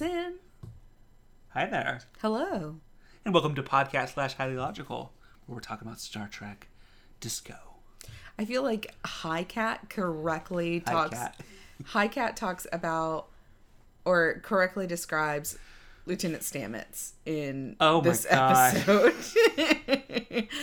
Hi 0.00 1.66
there, 1.66 2.00
Hello. 2.22 2.76
and 3.22 3.34
welcome 3.34 3.54
to 3.54 3.62
podcast 3.62 4.14
slash 4.14 4.32
highly 4.32 4.56
logical, 4.56 5.12
where 5.44 5.56
we're 5.56 5.60
talking 5.60 5.86
about 5.86 6.00
Star 6.00 6.26
Trek, 6.26 6.68
Disco. 7.20 7.56
I 8.38 8.46
feel 8.46 8.62
like 8.62 8.94
High 9.04 9.44
Cat 9.44 9.90
correctly 9.90 10.80
talks. 10.80 11.18
Cat. 11.18 11.38
High 11.84 12.08
Cat 12.08 12.34
talks 12.34 12.66
about 12.72 13.26
or 14.06 14.40
correctly 14.42 14.86
describes 14.86 15.58
Lieutenant 16.06 16.44
Stamets 16.44 17.10
in 17.26 17.76
Oh 17.78 18.00
this 18.00 18.26
episode. 18.30 19.14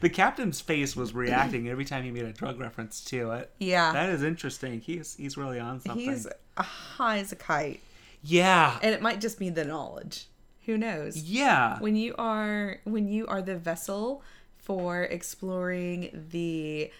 The 0.00 0.08
captain's 0.08 0.60
face 0.62 0.96
was 0.96 1.12
reacting 1.12 1.68
every 1.68 1.84
time 1.84 2.04
he 2.04 2.10
made 2.10 2.24
a 2.24 2.32
drug 2.32 2.58
reference 2.58 3.04
to 3.06 3.32
it. 3.32 3.50
yeah, 3.58 3.92
That 3.92 4.08
is 4.08 4.22
interesting. 4.22 4.80
He's 4.80 5.14
he's 5.16 5.36
really 5.36 5.60
on 5.60 5.80
something. 5.80 6.08
he's 6.08 6.26
high 6.56 7.18
as 7.18 7.32
a 7.32 7.36
kite, 7.36 7.80
yeah, 8.22 8.78
and 8.82 8.94
it 8.94 9.02
might 9.02 9.20
just 9.20 9.38
be 9.38 9.50
the 9.50 9.64
knowledge. 9.64 10.26
Who 10.66 10.78
knows? 10.78 11.16
yeah. 11.16 11.78
when 11.80 11.96
you 11.96 12.14
are 12.18 12.78
when 12.84 13.08
you 13.08 13.26
are 13.26 13.42
the 13.42 13.56
vessel 13.56 14.22
for 14.58 15.02
exploring 15.02 16.26
the 16.30 16.92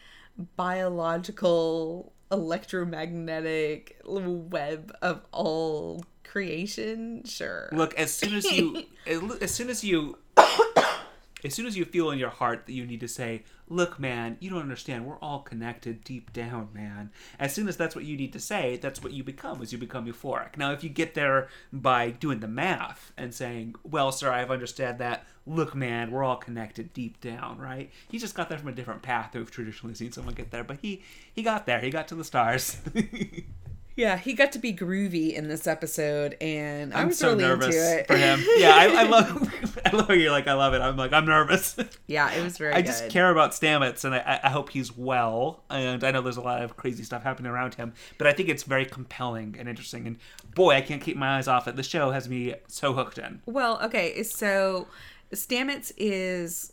biological 0.56 2.12
electromagnetic 2.32 4.00
web 4.04 4.92
of 5.02 5.20
all 5.30 6.04
creation 6.24 7.22
sure 7.24 7.68
Look, 7.72 7.94
as 7.94 8.12
soon 8.12 8.34
as 8.34 8.50
you, 8.50 8.84
as 9.41 9.54
soon 9.54 9.68
as 9.70 9.84
you, 9.84 10.18
as 11.44 11.54
soon 11.54 11.66
as 11.66 11.77
you 11.77 11.84
feel 11.84 12.10
in 12.10 12.18
your 12.18 12.30
heart 12.30 12.66
that 12.66 12.72
you 12.72 12.86
need 12.86 13.00
to 13.00 13.08
say, 13.08 13.44
"Look, 13.72 13.98
man, 13.98 14.36
you 14.38 14.50
don't 14.50 14.60
understand. 14.60 15.06
We're 15.06 15.18
all 15.18 15.40
connected 15.40 16.04
deep 16.04 16.32
down, 16.32 16.68
man." 16.74 17.10
As 17.38 17.54
soon 17.54 17.68
as 17.68 17.76
that's 17.76 17.94
what 17.94 18.04
you 18.04 18.16
need 18.16 18.32
to 18.34 18.38
say, 18.38 18.76
that's 18.76 19.02
what 19.02 19.12
you 19.12 19.24
become. 19.24 19.62
As 19.62 19.72
you 19.72 19.78
become 19.78 20.06
euphoric. 20.06 20.56
Now, 20.58 20.72
if 20.72 20.84
you 20.84 20.90
get 20.90 21.14
there 21.14 21.48
by 21.72 22.10
doing 22.10 22.41
the 22.41 22.48
math 22.48 23.12
and 23.16 23.34
saying, 23.34 23.77
"Well, 23.82 24.12
sir, 24.12 24.30
I've 24.30 24.50
understood 24.50 24.98
that. 24.98 25.24
Look, 25.47 25.74
man, 25.74 26.10
we're 26.10 26.22
all 26.22 26.36
connected 26.36 26.92
deep 26.92 27.20
down, 27.20 27.58
right?" 27.58 27.91
He 28.10 28.19
just 28.19 28.34
got 28.34 28.48
there 28.48 28.58
from 28.58 28.69
a 28.69 28.72
different 28.72 29.02
path. 29.02 29.34
We've 29.34 29.50
traditionally 29.50 29.94
seen 29.94 30.12
someone 30.12 30.34
get 30.34 30.50
there, 30.50 30.64
but 30.64 30.78
he 30.82 31.02
he 31.32 31.42
got 31.42 31.66
there. 31.66 31.80
He 31.80 31.91
got 31.91 32.08
to 32.08 32.14
the 32.14 32.25
stars. 32.25 32.80
yeah 33.96 34.16
he 34.16 34.32
got 34.32 34.52
to 34.52 34.58
be 34.58 34.72
groovy 34.72 35.34
in 35.34 35.48
this 35.48 35.66
episode 35.66 36.36
and 36.40 36.92
I'm 36.94 37.08
was 37.08 37.18
so 37.18 37.28
really 37.30 37.44
nervous 37.44 37.74
into 37.74 37.98
it 38.00 38.06
for 38.06 38.16
him. 38.16 38.42
Yeah, 38.56 38.74
I, 38.74 38.86
I 38.86 39.02
love. 39.04 39.52
I 39.86 39.96
love 39.96 40.10
you're 40.10 40.30
like, 40.30 40.46
I 40.46 40.54
love 40.54 40.74
it. 40.74 40.80
I'm 40.80 40.96
like, 40.96 41.12
I'm 41.12 41.26
nervous. 41.26 41.76
yeah 42.06 42.32
it 42.32 42.42
was 42.42 42.58
very 42.58 42.72
I 42.72 42.82
good 42.82 42.86
just 42.86 43.08
care 43.08 43.30
about 43.30 43.52
Stamets, 43.52 44.04
and 44.04 44.14
I, 44.14 44.40
I 44.42 44.50
hope 44.50 44.70
he's 44.70 44.96
well. 44.96 45.64
And 45.70 46.02
I 46.04 46.10
know 46.10 46.22
there's 46.22 46.36
a 46.36 46.42
lot 46.42 46.62
of 46.62 46.76
crazy 46.76 47.02
stuff 47.02 47.22
happening 47.22 47.50
around 47.50 47.74
him, 47.74 47.92
but 48.18 48.26
I 48.26 48.32
think 48.32 48.48
it's 48.48 48.62
very 48.62 48.84
compelling 48.84 49.56
and 49.58 49.68
interesting. 49.68 50.06
And 50.06 50.18
boy, 50.54 50.74
I 50.74 50.80
can't 50.80 51.02
keep 51.02 51.16
my 51.16 51.38
eyes 51.38 51.48
off 51.48 51.68
it. 51.68 51.76
The 51.76 51.82
show 51.82 52.10
has 52.10 52.28
me 52.28 52.54
so 52.68 52.92
hooked 52.92 53.18
in. 53.18 53.40
Well, 53.46 53.80
okay, 53.82 54.22
so 54.22 54.88
Stamets 55.32 55.92
is 55.96 56.72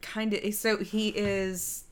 kind 0.00 0.32
of 0.32 0.54
so 0.54 0.78
he 0.78 1.08
is 1.08 1.84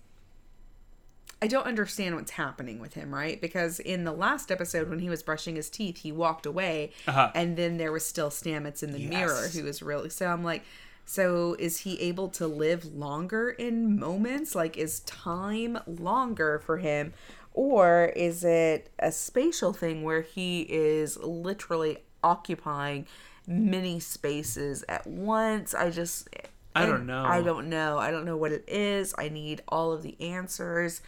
I 1.42 1.46
don't 1.46 1.66
understand 1.66 2.16
what's 2.16 2.32
happening 2.32 2.80
with 2.80 2.94
him, 2.94 3.14
right? 3.14 3.40
Because 3.40 3.80
in 3.80 4.04
the 4.04 4.12
last 4.12 4.50
episode 4.52 4.90
when 4.90 4.98
he 4.98 5.08
was 5.08 5.22
brushing 5.22 5.56
his 5.56 5.70
teeth, 5.70 5.98
he 5.98 6.12
walked 6.12 6.44
away 6.44 6.92
Uh-huh. 7.06 7.30
and 7.34 7.56
then 7.56 7.78
there 7.78 7.92
was 7.92 8.04
still 8.04 8.28
Stamets 8.30 8.82
in 8.82 8.90
the 8.92 8.98
mirror 8.98 9.40
Yes. 9.42 9.54
who 9.54 9.64
was 9.64 9.82
really 9.82 10.10
so 10.10 10.26
I'm 10.28 10.44
like 10.44 10.62
so 11.06 11.56
is 11.58 11.78
he 11.78 11.98
able 12.00 12.28
to 12.28 12.46
live 12.46 12.84
longer 12.84 13.50
in 13.50 13.98
moments? 13.98 14.54
Like 14.54 14.76
is 14.76 15.00
time 15.00 15.78
longer 15.86 16.60
for 16.64 16.76
him? 16.78 17.14
Or 17.52 18.12
is 18.14 18.44
it 18.44 18.90
a 18.98 19.10
spatial 19.10 19.72
thing 19.72 20.04
where 20.04 20.20
he 20.20 20.60
is 20.68 21.16
literally 21.18 21.98
occupying 22.22 23.06
many 23.46 23.98
spaces 23.98 24.84
at 24.88 25.06
once? 25.06 25.74
I 25.74 25.90
just 25.90 26.28
I 26.76 26.86
don't 26.86 27.06
know. 27.06 27.24
I 27.24 27.42
don't 27.42 27.68
know. 27.68 27.98
I 27.98 28.12
don't 28.12 28.24
know 28.24 28.36
what 28.36 28.52
it 28.52 28.64
is. 28.68 29.12
I 29.18 29.28
need 29.30 29.62
all 29.68 29.92
of 29.92 30.02
the 30.04 30.14
answers 30.20 31.00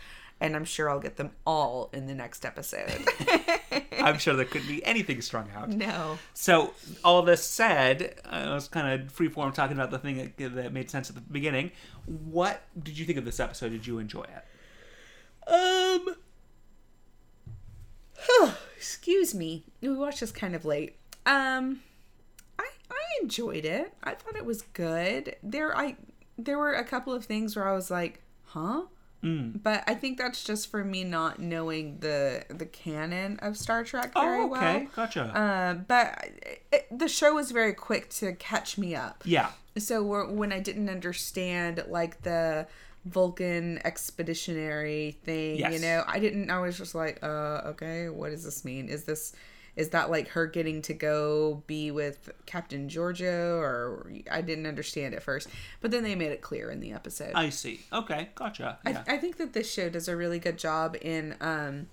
and 0.42 0.56
I'm 0.56 0.64
sure 0.64 0.90
I'll 0.90 0.98
get 0.98 1.16
them 1.16 1.30
all 1.46 1.88
in 1.92 2.08
the 2.08 2.14
next 2.14 2.44
episode. 2.44 3.06
I'm 4.00 4.18
sure 4.18 4.34
there 4.34 4.44
couldn't 4.44 4.66
be 4.66 4.84
anything 4.84 5.20
strung 5.22 5.48
out. 5.54 5.68
no. 5.68 6.18
So, 6.34 6.74
all 7.04 7.22
this 7.22 7.44
said, 7.44 8.20
I 8.24 8.52
was 8.52 8.66
kind 8.66 9.00
of 9.00 9.14
freeform 9.16 9.54
talking 9.54 9.76
about 9.76 9.92
the 9.92 10.00
thing 10.00 10.32
that, 10.36 10.54
that 10.56 10.72
made 10.72 10.90
sense 10.90 11.08
at 11.08 11.14
the 11.14 11.22
beginning. 11.22 11.70
What 12.06 12.62
did 12.82 12.98
you 12.98 13.04
think 13.04 13.18
of 13.18 13.24
this 13.24 13.38
episode? 13.38 13.70
Did 13.70 13.86
you 13.86 14.00
enjoy 14.00 14.24
it? 14.24 14.44
Um. 15.48 16.16
excuse 18.76 19.36
me. 19.36 19.64
We 19.80 19.94
watched 19.94 20.20
this 20.20 20.32
kind 20.32 20.56
of 20.56 20.64
late. 20.64 20.96
Um, 21.24 21.82
I 22.58 22.68
I 22.90 23.22
enjoyed 23.22 23.64
it. 23.64 23.94
I 24.02 24.14
thought 24.14 24.34
it 24.34 24.44
was 24.44 24.62
good. 24.62 25.36
There 25.40 25.76
I 25.76 25.96
there 26.36 26.58
were 26.58 26.74
a 26.74 26.84
couple 26.84 27.12
of 27.12 27.26
things 27.26 27.54
where 27.54 27.68
I 27.68 27.74
was 27.74 27.92
like, 27.92 28.22
huh. 28.46 28.82
But 29.22 29.84
I 29.86 29.94
think 29.94 30.18
that's 30.18 30.42
just 30.42 30.68
for 30.70 30.82
me 30.84 31.04
not 31.04 31.38
knowing 31.38 31.98
the 32.00 32.44
the 32.48 32.66
canon 32.66 33.38
of 33.40 33.56
Star 33.56 33.84
Trek 33.84 34.12
very 34.14 34.42
Oh, 34.42 34.52
okay, 34.54 34.78
well. 34.78 34.86
gotcha. 34.96 35.22
Uh, 35.24 35.74
but 35.74 36.28
it, 36.72 36.86
the 36.90 37.08
show 37.08 37.34
was 37.34 37.50
very 37.52 37.72
quick 37.72 38.08
to 38.10 38.32
catch 38.34 38.76
me 38.78 38.94
up. 38.96 39.22
yeah, 39.24 39.50
So 39.78 40.02
wh- 40.04 40.34
when 40.36 40.52
I 40.52 40.58
didn't 40.60 40.88
understand 40.88 41.84
like 41.88 42.22
the 42.22 42.66
Vulcan 43.04 43.80
expeditionary 43.84 45.18
thing, 45.24 45.58
you 45.72 45.78
know, 45.80 46.04
I 46.06 46.18
didn't. 46.18 46.50
I 46.50 46.58
was 46.60 46.78
just 46.78 46.94
like, 46.94 47.18
uh, 47.22 47.62
okay, 47.72 48.08
what 48.08 48.30
does 48.30 48.44
this 48.44 48.64
mean? 48.64 48.88
Is 48.88 49.04
this 49.04 49.32
is 49.76 49.88
that 49.90 50.10
like 50.10 50.28
her 50.28 50.46
getting 50.46 50.82
to 50.82 50.94
go 50.94 51.62
be 51.66 51.90
with 51.90 52.30
Captain 52.46 52.88
Georgiou, 52.88 53.58
or 53.58 54.10
I 54.30 54.42
didn't 54.42 54.66
understand 54.66 55.14
at 55.14 55.22
first, 55.22 55.48
but 55.80 55.90
then 55.90 56.02
they 56.02 56.14
made 56.14 56.32
it 56.32 56.42
clear 56.42 56.70
in 56.70 56.80
the 56.80 56.92
episode. 56.92 57.32
I 57.34 57.48
see. 57.48 57.80
Okay, 57.92 58.28
gotcha. 58.34 58.78
Yeah. 58.86 59.02
I, 59.06 59.14
I 59.14 59.16
think 59.18 59.38
that 59.38 59.52
this 59.54 59.72
show 59.72 59.88
does 59.88 60.08
a 60.08 60.16
really 60.16 60.38
good 60.38 60.58
job 60.58 60.96
in 61.00 61.36
um 61.40 61.86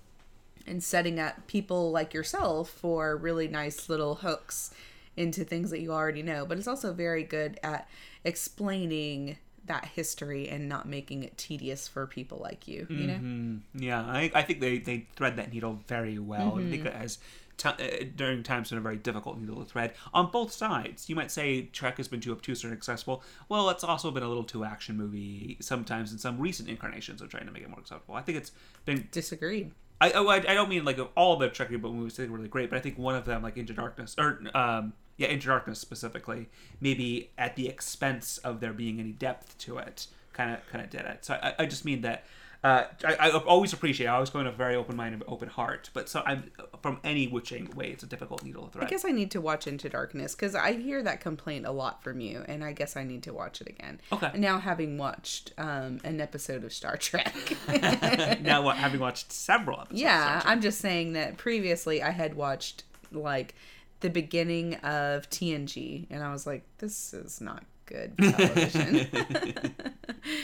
in 0.66 0.80
setting 0.80 1.18
up 1.18 1.46
people 1.46 1.90
like 1.90 2.12
yourself 2.12 2.68
for 2.68 3.16
really 3.16 3.48
nice 3.48 3.88
little 3.88 4.16
hooks 4.16 4.70
into 5.16 5.42
things 5.42 5.70
that 5.70 5.80
you 5.80 5.90
already 5.90 6.22
know 6.22 6.44
but 6.46 6.58
it's 6.58 6.68
also 6.68 6.92
very 6.92 7.24
good 7.24 7.58
at 7.62 7.88
explaining 8.24 9.36
that 9.66 9.84
history 9.86 10.48
and 10.48 10.68
not 10.68 10.86
making 10.86 11.22
it 11.22 11.36
tedious 11.36 11.88
for 11.88 12.06
people 12.06 12.38
like 12.38 12.68
you 12.68 12.86
you 12.90 13.06
know 13.06 13.14
Mm, 13.14 13.60
yeah, 13.74 14.00
I, 14.02 14.30
I 14.34 14.42
think 14.42 14.60
they, 14.60 14.78
they 14.78 15.06
thread 15.16 15.36
that 15.36 15.52
needle 15.52 15.80
very 15.86 16.18
well. 16.18 16.58
I 16.58 16.70
think 16.70 16.84
it 16.86 16.94
has 16.94 17.18
t- 17.60 17.68
uh, 17.68 18.04
during 18.16 18.42
times 18.42 18.70
been 18.70 18.78
a 18.78 18.80
very 18.80 18.96
difficult 18.96 19.38
needle 19.38 19.62
to 19.62 19.64
thread 19.64 19.94
on 20.14 20.30
both 20.30 20.52
sides. 20.52 21.08
You 21.08 21.16
might 21.16 21.30
say 21.30 21.62
Trek 21.72 21.98
has 21.98 22.08
been 22.08 22.20
too 22.20 22.32
obtuse 22.32 22.64
and 22.64 22.72
accessible. 22.72 23.22
Well, 23.48 23.70
it's 23.70 23.84
also 23.84 24.10
been 24.10 24.22
a 24.22 24.28
little 24.28 24.44
too 24.44 24.64
action 24.64 24.96
movie 24.96 25.56
sometimes 25.60 26.12
in 26.12 26.18
some 26.18 26.38
recent 26.38 26.68
incarnations 26.68 27.20
of 27.22 27.28
trying 27.28 27.46
to 27.46 27.52
make 27.52 27.62
it 27.62 27.70
more 27.70 27.80
acceptable. 27.80 28.14
I 28.14 28.22
think 28.22 28.38
it's 28.38 28.52
been 28.84 29.08
disagreed 29.10 29.72
I, 30.00 30.12
oh, 30.12 30.28
I, 30.28 30.36
I 30.36 30.54
don't 30.54 30.68
mean 30.68 30.84
like 30.84 30.98
all 31.14 31.36
the 31.36 31.48
Trek 31.48 31.68
reboot 31.68 31.94
movies 31.94 32.18
I 32.18 32.22
think 32.22 32.32
really 32.32 32.48
great, 32.48 32.70
but 32.70 32.78
I 32.78 32.80
think 32.80 32.98
one 32.98 33.14
of 33.14 33.26
them, 33.26 33.42
like 33.42 33.56
Into 33.56 33.74
Darkness, 33.74 34.16
or 34.18 34.40
um, 34.54 34.94
yeah, 35.18 35.28
Into 35.28 35.48
Darkness 35.48 35.78
specifically, 35.78 36.48
maybe 36.80 37.30
at 37.36 37.54
the 37.56 37.68
expense 37.68 38.38
of 38.38 38.60
there 38.60 38.72
being 38.72 38.98
any 38.98 39.12
depth 39.12 39.58
to 39.58 39.78
it, 39.78 40.06
kind 40.32 40.52
of 40.52 40.66
kind 40.70 40.82
of 40.82 40.90
did 40.90 41.02
it. 41.02 41.24
So 41.24 41.34
I, 41.34 41.54
I 41.58 41.66
just 41.66 41.84
mean 41.84 42.00
that 42.00 42.24
uh, 42.62 42.84
I, 43.04 43.14
I 43.14 43.30
always 43.30 43.72
appreciate. 43.72 44.06
I 44.06 44.14
always 44.14 44.30
go 44.30 44.40
in 44.40 44.46
a 44.46 44.52
very 44.52 44.76
open 44.76 44.96
mind 44.96 45.14
and 45.14 45.22
open 45.26 45.48
heart, 45.48 45.90
but 45.94 46.08
so 46.08 46.22
I'm 46.26 46.50
from 46.82 46.98
any 47.04 47.26
witching 47.26 47.70
way, 47.74 47.90
it's 47.90 48.02
a 48.02 48.06
difficult 48.06 48.42
needle 48.44 48.66
to 48.66 48.72
thread. 48.72 48.86
I 48.86 48.90
guess 48.90 49.04
I 49.04 49.10
need 49.10 49.30
to 49.32 49.40
watch 49.40 49.66
Into 49.66 49.88
Darkness 49.88 50.34
because 50.34 50.54
I 50.54 50.72
hear 50.72 51.02
that 51.02 51.20
complaint 51.20 51.66
a 51.66 51.70
lot 51.72 52.02
from 52.02 52.20
you, 52.20 52.44
and 52.46 52.62
I 52.62 52.72
guess 52.72 52.96
I 52.96 53.04
need 53.04 53.22
to 53.24 53.32
watch 53.32 53.60
it 53.60 53.68
again. 53.68 54.00
Okay. 54.12 54.30
Now 54.34 54.58
having 54.58 54.98
watched 54.98 55.52
um, 55.58 56.00
an 56.04 56.20
episode 56.20 56.64
of 56.64 56.72
Star 56.72 56.96
Trek. 56.96 57.34
now, 58.42 58.62
what, 58.62 58.76
having 58.76 59.00
watched 59.00 59.32
several 59.32 59.80
episodes, 59.80 60.00
Yeah, 60.00 60.42
I'm 60.44 60.60
just 60.60 60.80
saying 60.80 61.14
that 61.14 61.36
previously 61.36 62.02
I 62.02 62.10
had 62.10 62.34
watched 62.34 62.84
like 63.12 63.54
the 64.00 64.10
beginning 64.10 64.74
of 64.76 65.28
TNG, 65.30 66.06
and 66.10 66.22
I 66.22 66.32
was 66.32 66.46
like, 66.46 66.64
this 66.78 67.14
is 67.14 67.40
not 67.40 67.64
good 67.86 68.16
television. 68.18 69.74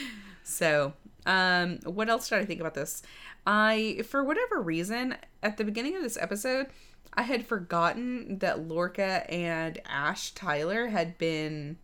so, 0.43 0.93
um, 1.27 1.77
what 1.83 2.09
else 2.09 2.29
did 2.29 2.39
I 2.39 2.45
think 2.45 2.59
about 2.59 2.73
this? 2.73 3.03
I, 3.45 4.01
for 4.09 4.23
whatever 4.23 4.59
reason, 4.61 5.15
at 5.43 5.57
the 5.57 5.63
beginning 5.63 5.95
of 5.95 6.01
this 6.01 6.17
episode, 6.19 6.67
I 7.13 7.21
had 7.23 7.45
forgotten 7.45 8.39
that 8.39 8.67
Lorca 8.67 9.29
and 9.31 9.79
Ash 9.85 10.31
Tyler 10.31 10.87
had 10.87 11.17
been 11.17 11.77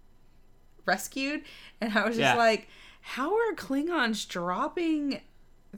rescued, 0.86 1.44
and 1.80 1.94
I 1.98 2.06
was 2.06 2.18
just 2.18 2.36
Yeah. 2.36 2.36
like, 2.36 2.68
how 3.02 3.34
are 3.36 3.54
Klingons 3.56 4.28
dropping 4.28 5.22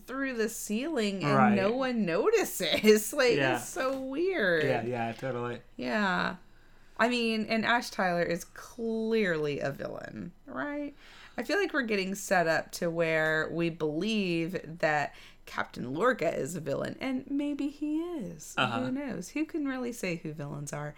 through 0.07 0.33
the 0.33 0.49
ceiling 0.49 1.23
and 1.23 1.35
Right. 1.35 1.55
no 1.55 1.71
one 1.71 2.05
notices? 2.05 3.13
like, 3.13 3.35
Yeah. 3.37 3.57
it's 3.57 3.67
so 3.69 3.99
weird. 3.99 4.63
Yeah, 4.63 4.83
yeah, 4.83 5.11
totally. 5.13 5.59
Yeah. 5.77 6.35
I 6.97 7.09
mean, 7.09 7.45
and 7.49 7.65
Ash 7.65 7.89
Tyler 7.89 8.23
is 8.23 8.45
clearly 8.45 9.59
a 9.59 9.69
villain, 9.71 10.31
right? 10.45 10.95
I 11.37 11.43
feel 11.43 11.57
like 11.59 11.73
we're 11.73 11.81
getting 11.83 12.15
set 12.15 12.47
up 12.47 12.71
to 12.73 12.89
where 12.89 13.49
we 13.51 13.69
believe 13.69 14.57
that 14.79 15.13
Captain 15.45 15.93
Lorca 15.93 16.33
is 16.35 16.55
a 16.55 16.59
villain, 16.61 16.95
and 16.99 17.25
maybe 17.29 17.67
he 17.67 17.99
is. 17.99 18.53
Uh-huh. 18.57 18.81
Who 18.81 18.91
knows? 18.91 19.29
Who 19.29 19.45
can 19.45 19.65
really 19.65 19.91
say 19.91 20.15
who 20.23 20.33
villains 20.33 20.73
are? 20.73 20.95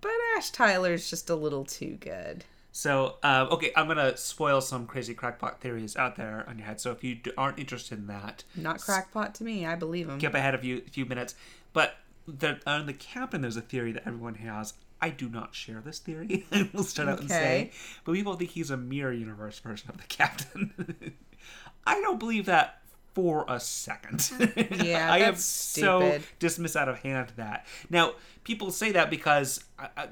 But 0.00 0.12
Ash 0.36 0.50
Tyler's 0.50 1.08
just 1.08 1.30
a 1.30 1.34
little 1.36 1.64
too 1.64 1.96
good. 2.00 2.44
So, 2.72 3.16
uh, 3.22 3.46
okay, 3.52 3.70
I'm 3.76 3.86
gonna 3.86 4.16
spoil 4.16 4.60
some 4.60 4.86
crazy 4.86 5.14
crackpot 5.14 5.60
theories 5.60 5.96
out 5.96 6.16
there 6.16 6.44
on 6.48 6.58
your 6.58 6.66
head. 6.66 6.80
So 6.80 6.90
if 6.90 7.04
you 7.04 7.14
d- 7.14 7.30
aren't 7.38 7.58
interested 7.60 7.98
in 7.98 8.08
that, 8.08 8.42
Not 8.56 8.80
crackpot 8.80 9.34
to 9.36 9.44
me. 9.44 9.64
I 9.64 9.76
believe 9.76 10.08
him. 10.08 10.18
skip 10.18 10.34
ahead 10.34 10.54
of 10.56 10.64
you 10.64 10.78
a 10.78 10.80
few 10.80 10.90
few 10.90 11.04
minutes. 11.06 11.36
But 11.72 11.94
the, 12.26 12.58
on 12.66 12.86
the 12.86 12.92
captain, 12.92 13.42
there's 13.42 13.56
a 13.56 13.60
theory 13.60 13.92
that 13.92 14.02
everyone 14.06 14.34
has. 14.36 14.74
I 15.04 15.10
do 15.10 15.28
not 15.28 15.54
share 15.54 15.80
this 15.82 15.98
theory. 15.98 16.46
I 16.52 16.70
will 16.72 16.82
start 16.84 17.08
out 17.10 17.20
and 17.20 17.28
say, 17.28 17.36
Okay. 17.36 17.70
but 18.04 18.12
people 18.14 18.34
think 18.34 18.50
he's 18.50 18.70
a 18.70 18.76
mirror 18.76 19.12
universe 19.12 19.58
version 19.58 19.90
of 19.90 19.98
the 19.98 20.04
captain. 20.04 21.14
I 21.86 22.00
don't 22.00 22.18
believe 22.18 22.46
that 22.46 22.80
for 23.14 23.44
a 23.46 23.60
second. 23.60 24.30
Yeah, 24.82 25.12
I 25.12 25.18
am 25.18 25.32
that's 25.34 25.44
so 25.44 26.00
stupid. 26.00 26.22
dismiss 26.38 26.74
out 26.76 26.88
of 26.88 26.98
hand 27.00 27.32
that. 27.36 27.66
Now, 27.90 28.14
people 28.44 28.70
say 28.70 28.92
that 28.92 29.10
because 29.10 29.62
I, 29.78 29.88
I, 29.96 30.08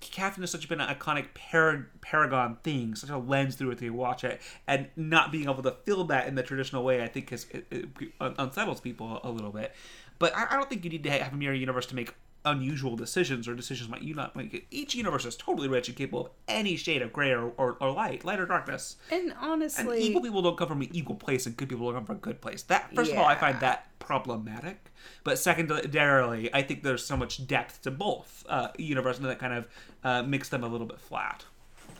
Captain 0.00 0.42
has 0.42 0.50
such 0.50 0.68
been 0.68 0.80
an 0.80 0.94
iconic 0.94 1.28
par- 1.34 1.88
paragon 2.02 2.58
thing, 2.62 2.94
such 2.94 3.10
a 3.10 3.16
lens 3.18 3.56
through 3.56 3.68
which 3.70 3.78
they 3.78 3.90
watch 3.90 4.24
it, 4.24 4.40
and 4.66 4.88
not 4.96 5.32
being 5.32 5.44
able 5.48 5.62
to 5.62 5.72
feel 5.84 6.04
that 6.04 6.28
in 6.28 6.34
the 6.34 6.42
traditional 6.42 6.84
way, 6.84 7.02
I 7.02 7.08
think, 7.08 7.32
is, 7.32 7.46
it, 7.50 7.66
it 7.70 7.88
unsettles 8.20 8.80
people 8.80 9.20
a 9.24 9.30
little 9.30 9.50
bit. 9.50 9.72
But 10.18 10.36
I, 10.36 10.46
I 10.50 10.56
don't 10.56 10.68
think 10.68 10.84
you 10.84 10.90
need 10.90 11.02
to 11.04 11.10
have 11.10 11.32
a 11.32 11.36
mirror 11.36 11.54
universe 11.54 11.86
to 11.86 11.96
make 11.96 12.14
unusual 12.44 12.96
decisions 12.96 13.48
or 13.48 13.54
decisions 13.54 13.88
might 13.88 14.02
you 14.02 14.14
not 14.14 14.36
make. 14.36 14.66
Each 14.70 14.94
universe 14.94 15.24
is 15.24 15.36
totally 15.36 15.68
rich 15.68 15.88
and 15.88 15.96
capable 15.96 16.26
of 16.26 16.32
any 16.48 16.76
shade 16.76 17.02
of 17.02 17.12
gray 17.12 17.30
or, 17.32 17.52
or, 17.56 17.76
or 17.80 17.90
light, 17.92 18.24
light 18.24 18.38
or 18.40 18.46
darkness. 18.46 18.96
And 19.10 19.30
And 19.30 19.34
honestly, 19.40 20.00
evil 20.02 20.20
people 20.20 20.42
don't 20.42 20.56
come 20.56 20.68
from 20.68 20.82
an 20.82 20.88
equal 20.92 21.16
place, 21.16 21.46
and 21.46 21.56
good 21.56 21.68
people 21.68 21.86
don't 21.86 21.94
come 21.94 22.06
from 22.06 22.16
a 22.16 22.20
good 22.20 22.40
place. 22.40 22.62
That 22.64 22.94
first 22.94 23.12
of 23.12 23.18
all, 23.18 23.24
I 23.26 23.34
find 23.34 23.60
that 23.60 23.86
problematic. 23.98 24.90
But 25.22 25.38
secondarily, 25.38 26.52
I 26.54 26.62
think 26.62 26.82
there's 26.82 27.04
so 27.04 27.16
much 27.16 27.46
depth 27.46 27.82
to 27.82 27.90
both 27.90 28.44
uh, 28.48 28.68
universes 28.78 29.22
that 29.22 29.38
kind 29.38 29.54
of 29.54 29.68
uh, 30.02 30.22
makes 30.22 30.48
them 30.48 30.64
a 30.64 30.68
little 30.68 30.86
bit 30.86 31.00
flat. 31.00 31.44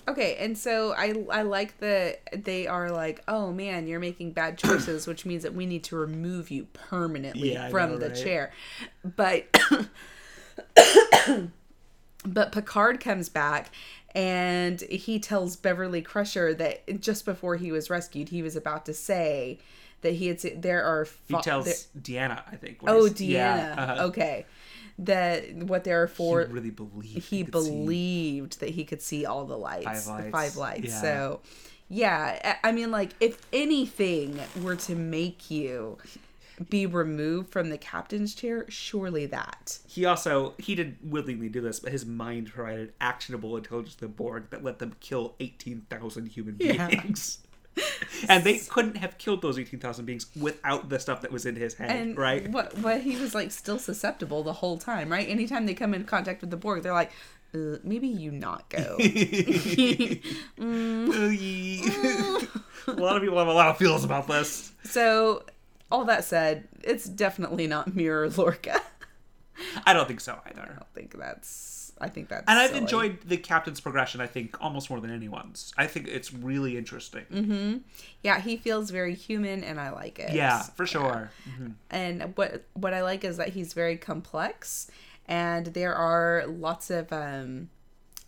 Okay, 0.06 0.37
and 0.37 0.56
so 0.58 0.93
I 0.93 1.25
I 1.32 1.43
like 1.43 1.79
that 1.79 2.44
they 2.44 2.67
are 2.67 2.91
like, 2.91 3.23
oh 3.26 3.52
man, 3.52 3.87
you're 3.87 4.00
making 4.00 4.32
bad 4.32 4.58
choices, 4.64 5.06
which 5.06 5.25
means 5.25 5.43
that 5.44 5.55
we 5.55 5.64
need 5.64 5.85
to 5.85 5.96
remove 5.96 6.50
you 6.50 6.67
permanently 6.75 7.55
Yeah, 7.55 7.70
from 7.70 7.93
know, 7.93 7.99
the 7.99 8.08
right? 8.08 8.17
chair. 8.17 8.52
But 9.17 9.58
but 12.26 12.53
Picard 12.53 13.00
comes 13.00 13.29
back 13.29 13.71
and 14.15 14.81
he 14.82 15.19
tells 15.19 15.56
Beverly 15.56 16.00
Crusher 16.03 16.55
that 16.55 17.00
just 17.00 17.25
before 17.25 17.56
he 17.56 17.73
was 17.73 17.91
rescued, 17.91 18.29
he 18.29 18.43
was 18.43 18.56
about 18.56 18.87
to 18.87 18.94
say 18.94 19.59
that 20.03 20.15
he 20.15 20.29
had 20.29 20.41
se- 20.41 20.56
there 20.56 20.85
are 20.85 21.06
He 21.29 21.37
tells 21.43 21.65
there- 21.67 21.75
Deanna, 22.00 22.43
I 22.50 22.56
think. 22.56 22.79
oh 22.87 23.09
Deanna 23.11 23.29
yeah, 23.29 23.75
uh-huh. 23.76 24.05
okay 24.06 24.47
that 24.97 25.53
what 25.56 25.82
there 25.82 26.03
are 26.03 26.06
He 26.06 26.15
four 26.15 26.47
really 26.50 26.71
believed. 26.71 27.15
he 27.15 27.20
see. 27.38 27.43
believed 27.43 28.61
that 28.61 28.70
he 28.70 28.85
could 28.85 29.03
see 29.03 29.27
all 29.27 29.44
the 29.44 29.59
lights, 29.59 30.06
Five 30.06 30.25
the 30.27 30.31
five 30.31 30.56
lights. 30.56 30.85
yeah. 30.87 31.00
So, 31.00 31.41
yeah, 31.88 32.56
I 32.62 32.70
mean, 32.70 32.91
like, 32.93 33.11
if 33.19 33.44
anything 33.53 34.38
were 34.62 34.77
to 34.77 34.94
make 34.94 35.50
you 35.50 35.99
be 36.71 36.87
removed 36.87 37.51
from 37.51 37.71
the 37.71 37.79
captain's 37.79 38.35
chair, 38.35 38.65
surely 38.69 39.27
that. 39.27 39.79
He 39.87 40.05
also 40.05 40.55
he 40.59 40.75
didn't 40.75 40.99
willingly 41.05 41.49
do 41.49 41.61
this, 41.61 41.81
but 41.81 41.93
his 41.93 42.06
mind 42.06 42.53
provided 42.53 42.93
actionable 43.01 43.56
intelligence 43.56 43.95
to 43.97 44.01
the 44.03 44.09
Borg 44.09 44.51
that 44.51 44.62
let 44.65 44.79
them 44.79 44.95
kill 45.01 45.35
eighteen 45.41 45.87
thousand 45.91 46.29
human 46.29 46.56
Yeah. 46.61 46.87
beings. 46.89 47.39
and 48.29 48.45
they 48.45 48.59
couldn't 48.59 48.99
have 48.99 49.19
killed 49.19 49.43
those 49.43 49.59
eighteen 49.59 49.81
thousand 49.81 50.05
beings 50.05 50.27
without 50.41 50.89
the 50.91 51.01
stuff 51.01 51.23
that 51.23 51.33
was 51.33 51.45
in 51.45 51.56
his 51.56 51.75
head, 51.75 51.91
And 51.91 52.17
right? 52.17 52.49
what 52.49 52.79
what 52.79 53.01
he 53.01 53.17
was 53.17 53.35
like 53.35 53.51
still 53.51 53.81
susceptible 53.81 54.45
the 54.45 54.53
whole 54.53 54.79
time, 54.79 55.11
right? 55.11 55.29
Anytime 55.29 55.67
they 55.67 55.75
come 55.75 55.93
in 55.93 56.05
contact 56.05 56.41
with 56.41 56.51
the 56.51 56.56
Borg, 56.56 56.85
they're 56.85 56.93
like, 56.93 57.11
uh, 57.53 57.79
maybe 57.83 58.06
you 58.06 58.31
not 58.31 58.71
go. 58.71 58.97
a 58.99 60.21
lot 62.89 63.17
of 63.17 63.23
people 63.23 63.39
have 63.39 63.49
a 63.49 63.53
lot 63.53 63.69
of 63.69 63.79
feels 63.79 64.05
about 64.05 64.29
this. 64.29 64.73
so, 64.85 65.43
all 65.94 66.05
that 66.06 66.25
said, 66.25 66.67
it's 66.82 67.05
definitely 67.08 67.69
not 67.69 67.94
Mirror 67.94 68.31
Lorca. 68.31 68.81
I 69.87 69.93
don't 69.93 70.08
think 70.08 70.20
so 70.20 70.38
either. 70.46 70.62
I 70.62 70.67
don't 70.67 70.93
think 70.94 71.17
that's. 71.17 71.93
I 72.00 72.08
think 72.08 72.29
that's. 72.29 72.44
And 72.49 72.58
I've 72.58 72.70
silly. 72.70 72.81
enjoyed 72.81 73.19
the 73.25 73.37
captain's 73.37 73.81
progression. 73.81 74.20
I 74.20 74.26
think 74.26 74.56
almost 74.61 74.91
more 74.91 75.00
than 75.00 75.12
anyone's. 75.12 75.73
I 75.79 75.87
think 75.87 76.08
it's 76.08 76.32
really 76.35 76.76
interesting. 76.76 77.25
Mm-hmm. 77.32 77.76
Yeah, 78.25 78.41
he 78.41 78.56
feels 78.56 78.91
very 78.91 79.14
human, 79.14 79.62
and 79.62 79.79
I 79.79 79.91
like 79.91 80.19
it. 80.19 80.32
Yeah, 80.32 80.62
for 80.62 80.87
sure. 80.87 81.31
Mhm. 81.49 81.75
And 81.91 82.37
what 82.37 82.64
what 82.75 82.93
I 82.93 83.02
like 83.02 83.23
is 83.23 83.37
that 83.37 83.50
he's 83.50 83.73
very 83.73 83.96
complex, 83.96 84.91
and 85.29 85.67
there 85.67 85.94
are 85.94 86.44
lots 86.49 86.91
of 86.91 87.12
um, 87.12 87.70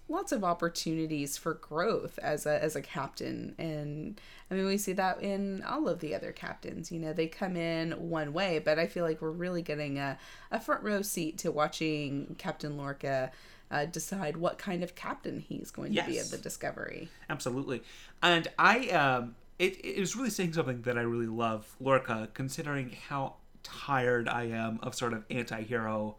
lots 0.09 0.31
of 0.33 0.45
opportunities 0.45 1.37
for 1.37 1.55
growth 1.55 2.19
as 2.23 2.47
a 2.47 2.63
as 2.63 2.77
a 2.77 2.83
captain. 2.83 3.55
And 3.59 4.21
I 4.51 4.55
mean, 4.55 4.67
we 4.67 4.79
see 4.79 4.93
that 4.95 5.21
in 5.23 5.63
all 5.63 5.89
of 5.89 6.01
the 6.01 6.15
other 6.15 6.33
captains. 6.33 6.93
You 6.93 7.01
know, 7.01 7.13
they 7.13 7.27
come 7.27 7.57
in 7.57 7.93
one 7.93 8.33
way, 8.33 8.59
but 8.59 8.79
I 8.79 8.87
feel 8.87 9.05
like 9.05 9.21
we're 9.21 9.31
really 9.31 9.63
getting 9.63 9.99
a 9.99 10.19
a 10.51 10.61
front 10.61 10.83
row 10.83 11.03
seat 11.03 11.39
to 11.39 11.51
watching 11.51 12.37
Captain 12.39 12.77
Lorca. 12.77 13.31
Uh, 13.69 13.85
decide 13.85 14.37
what 14.37 14.59
kind 14.59 14.85
of 14.85 14.95
captain 14.95 15.41
he's 15.41 15.73
going 15.73 15.93
to 15.93 16.01
be 16.05 16.13
Yes. 16.13 16.27
of 16.27 16.31
the 16.31 16.39
Discovery. 16.39 17.09
Absolutely. 17.29 17.83
And 18.23 18.47
I 18.57 18.91
um 18.91 19.35
it, 19.59 19.85
it 19.85 19.99
was 19.99 20.15
really 20.15 20.31
saying 20.31 20.53
something 20.53 20.83
that 20.83 20.97
I 20.97 21.01
really 21.01 21.27
love, 21.27 21.75
Lorca, 21.81 22.29
considering 22.33 22.95
how 23.09 23.35
tired 23.65 24.29
I 24.29 24.45
am 24.45 24.79
of 24.85 24.95
sort 24.95 25.13
of 25.15 25.25
anti-hero 25.31 26.15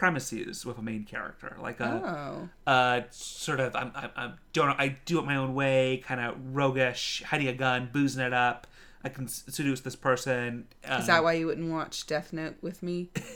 premises 0.00 0.64
with 0.64 0.78
a 0.78 0.82
main 0.82 1.04
character. 1.04 1.54
Like 1.60 1.78
a 1.78 2.48
Oh, 2.66 2.70
uh 2.72 3.02
sort 3.10 3.60
of 3.60 3.76
I'm, 3.76 3.92
I'm, 3.94 4.10
I'm 4.16 4.32
don't 4.54 4.70
I 4.80 4.96
do 5.04 5.18
it 5.18 5.26
my 5.26 5.36
own 5.36 5.54
way, 5.54 6.02
kind 6.02 6.18
of 6.22 6.36
roguish, 6.54 7.22
hiding 7.26 7.48
a 7.48 7.52
gun, 7.52 7.90
boozing 7.92 8.24
it 8.24 8.32
up. 8.32 8.66
I 9.02 9.08
can 9.08 9.28
seduce 9.28 9.80
this 9.80 9.96
person. 9.96 10.66
is 10.84 10.90
um, 10.90 11.06
that 11.06 11.24
why 11.24 11.32
you 11.34 11.46
wouldn't 11.46 11.70
watch 11.70 12.06
Death 12.06 12.32
Note 12.34 12.56
with 12.60 12.82
me? 12.82 13.08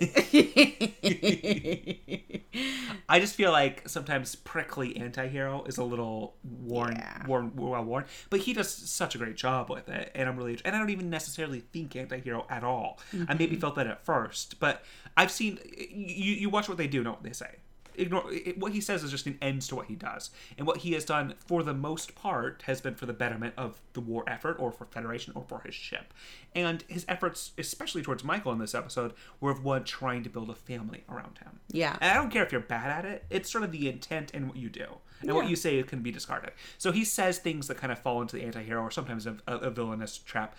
I 3.09 3.19
just 3.21 3.35
feel 3.35 3.51
like 3.51 3.89
sometimes 3.89 4.35
prickly 4.35 4.97
anti-hero 4.97 5.65
is 5.65 5.79
a 5.79 5.85
little 5.85 6.35
worn, 6.43 6.97
Yeah. 6.97 7.27
worn, 7.27 7.53
well 7.57 7.83
worn, 7.85 8.05
but 8.31 8.41
he 8.41 8.53
does 8.53 8.71
such 8.73 9.15
a 9.15 9.19
great 9.19 9.37
job 9.37 9.71
with 9.71 9.89
it, 9.89 10.11
and 10.15 10.29
I'm 10.29 10.37
really, 10.37 10.59
and 10.65 10.75
I 10.75 10.79
don't 10.79 10.91
even 10.91 11.11
necessarily 11.11 11.61
think 11.61 11.97
anti-hero 11.97 12.47
at 12.49 12.63
all. 12.65 12.99
I 13.13 13.17
Mm-hmm. 13.17 13.39
maybe 13.39 13.57
felt 13.57 13.75
that 13.77 13.87
at 13.87 14.05
first, 14.05 14.61
but 14.61 14.85
I've 15.17 15.31
seen 15.31 15.59
you. 15.91 16.35
You 16.35 16.51
watch 16.51 16.69
what 16.69 16.79
they 16.79 16.87
do, 16.87 17.03
know 17.03 17.13
what 17.13 17.23
they 17.23 17.33
say. 17.33 17.57
Ignore 17.97 18.33
it, 18.33 18.59
what 18.59 18.73
he 18.73 18.81
says 18.81 19.03
is 19.03 19.11
just 19.11 19.27
an 19.27 19.39
ends 19.41 19.69
to 19.69 19.77
what 19.77 19.87
he 19.87 19.95
does, 19.95 20.31
and 20.59 20.67
what 20.67 20.79
he 20.79 20.93
has 20.93 21.05
done 21.05 21.35
for 21.47 21.63
the 21.63 21.75
most 21.75 22.15
part 22.15 22.63
has 22.67 22.81
been 22.81 22.95
for 22.95 23.07
the 23.07 23.13
betterment 23.13 23.55
of 23.57 23.81
the 23.93 24.01
war 24.01 24.25
effort, 24.27 24.57
or 24.59 24.73
for 24.73 24.85
Federation, 24.85 25.33
or 25.37 25.45
for 25.49 25.61
his 25.61 25.75
ship. 25.75 26.13
And 26.55 26.85
his 26.89 27.05
efforts, 27.09 27.53
especially 27.59 28.03
towards 28.03 28.23
Michael 28.23 28.53
in 28.53 28.59
this 28.59 28.75
episode, 28.75 29.13
were 29.41 29.51
of 29.51 29.65
one 29.65 29.85
trying 29.85 30.23
to 30.23 30.31
build 30.31 30.51
a 30.51 30.55
family 30.55 31.05
around 31.11 31.39
him. 31.39 31.61
Yeah. 31.71 31.97
And 32.01 32.11
I 32.11 32.15
don't 32.15 32.31
care 32.31 32.45
if 32.45 32.53
you're 32.53 32.61
bad 32.61 32.91
at 32.91 33.05
it. 33.05 33.25
It's 33.31 33.51
sort 33.51 33.65
of 33.65 33.73
the 33.73 33.89
intent 33.89 34.31
and 34.35 34.49
what 34.49 34.57
you 34.57 34.69
do. 34.69 34.87
And 35.23 35.35
what 35.35 35.49
you 35.49 35.57
say 35.57 35.83
can 35.85 36.01
be 36.01 36.11
discarded. 36.11 36.51
So 36.77 36.93
he 36.93 37.03
says 37.03 37.39
things 37.39 37.69
that 37.69 37.79
kind 37.79 37.91
of 37.91 37.99
fall 37.99 38.21
into 38.21 38.37
the 38.37 38.43
anti-hero 38.43 38.83
or 38.83 38.91
sometimes 38.91 39.27
a, 39.27 39.37
a, 39.47 39.57
a 39.57 39.71
villainous 39.71 40.19
trap. 40.19 40.55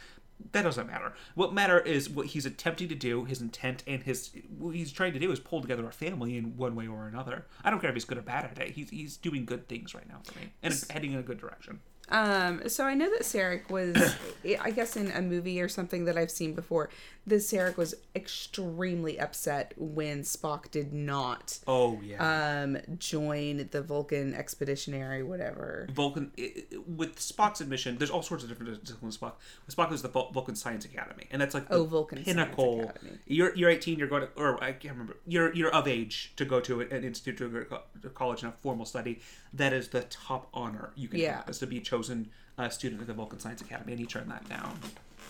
That 0.51 0.63
doesn't 0.63 0.87
matter. 0.87 1.13
What 1.33 1.53
matter 1.53 1.79
is 1.79 2.09
what 2.09 2.27
he's 2.27 2.45
attempting 2.45 2.87
to 2.89 2.95
do, 2.95 3.25
his 3.25 3.41
intent, 3.41 3.83
and 3.87 4.03
his 4.03 4.31
what 4.57 4.75
he's 4.75 4.91
trying 4.91 5.13
to 5.13 5.19
do 5.19 5.31
is 5.31 5.39
pull 5.39 5.61
together 5.61 5.87
a 5.87 5.91
family 5.91 6.37
in 6.37 6.57
one 6.57 6.75
way 6.75 6.87
or 6.87 7.07
another. 7.07 7.45
I 7.63 7.69
don't 7.69 7.79
care 7.79 7.89
if 7.89 7.95
he's 7.95 8.05
good 8.05 8.17
or 8.17 8.21
bad 8.21 8.45
at 8.45 8.59
it. 8.59 8.71
He's 8.71 8.89
he's 8.89 9.17
doing 9.17 9.45
good 9.45 9.67
things 9.67 9.93
right 9.93 10.07
now 10.07 10.19
for 10.23 10.37
me 10.39 10.51
and 10.61 10.73
it's 10.73 10.89
heading 10.89 11.13
in 11.13 11.19
a 11.19 11.23
good 11.23 11.39
direction. 11.39 11.79
Um, 12.09 12.69
so 12.69 12.85
I 12.85 12.93
know 12.93 13.09
that 13.09 13.21
Sarek 13.23 13.69
was, 13.69 13.95
I 14.61 14.71
guess, 14.71 14.95
in 14.95 15.09
a 15.11 15.21
movie 15.21 15.59
or 15.61 15.67
something 15.67 16.05
that 16.05 16.17
I've 16.17 16.31
seen 16.31 16.53
before. 16.53 16.89
That 17.27 17.37
Sarek 17.37 17.75
was 17.75 17.95
extremely 18.15 19.19
upset 19.19 19.73
when 19.77 20.21
Spock 20.21 20.69
did 20.69 20.93
not 20.93 21.57
Oh 21.65 21.99
yeah. 22.03 22.61
um 22.61 22.77
join 22.99 23.67
the 23.71 23.81
Vulcan 23.81 24.35
Expeditionary, 24.35 25.23
whatever. 25.23 25.87
Vulcan 25.91 26.31
i- 26.37 26.53
i- 26.71 26.77
with 26.85 27.15
Spock's 27.15 27.61
admission, 27.61 27.97
there's 27.97 28.11
all 28.11 28.21
sorts 28.21 28.43
of 28.43 28.49
different 28.49 28.83
disciplines. 28.83 29.17
Spock, 29.17 29.33
with 29.65 29.75
Spock 29.75 29.91
is 29.91 30.03
the 30.03 30.07
Vulcan 30.09 30.55
Science 30.55 30.85
Academy, 30.85 31.25
and 31.31 31.41
that's 31.41 31.55
like 31.55 31.67
the 31.67 31.73
Oh, 31.77 31.85
Vulcan 31.85 32.23
pinnacle. 32.23 32.81
Academy. 32.89 33.17
You're 33.25 33.55
you're 33.55 33.71
18. 33.71 33.97
You're 33.97 34.07
going 34.07 34.21
to, 34.21 34.29
or 34.35 34.63
I 34.63 34.73
can't 34.73 34.93
remember. 34.93 35.17
You're 35.25 35.51
you're 35.55 35.73
of 35.73 35.87
age 35.87 36.33
to 36.35 36.45
go 36.45 36.59
to 36.59 36.81
an 36.81 37.03
institute 37.03 37.37
to 37.39 38.09
college 38.13 38.43
and 38.43 38.53
a 38.53 38.55
formal 38.57 38.85
study. 38.85 39.19
That 39.51 39.73
is 39.73 39.87
the 39.87 40.01
top 40.03 40.49
honor 40.53 40.91
you 40.95 41.07
can 41.07 41.19
Yeah. 41.19 41.37
have, 41.37 41.49
is 41.49 41.57
to 41.59 41.65
be 41.65 41.79
chosen 41.79 41.94
a 41.99 42.25
uh, 42.57 42.69
student 42.69 43.01
at 43.01 43.07
the 43.07 43.13
Vulcan 43.13 43.39
Science 43.39 43.61
Academy, 43.61 43.93
and 43.93 43.99
he 43.99 44.05
turned 44.05 44.29
that 44.31 44.47
down. 44.49 44.79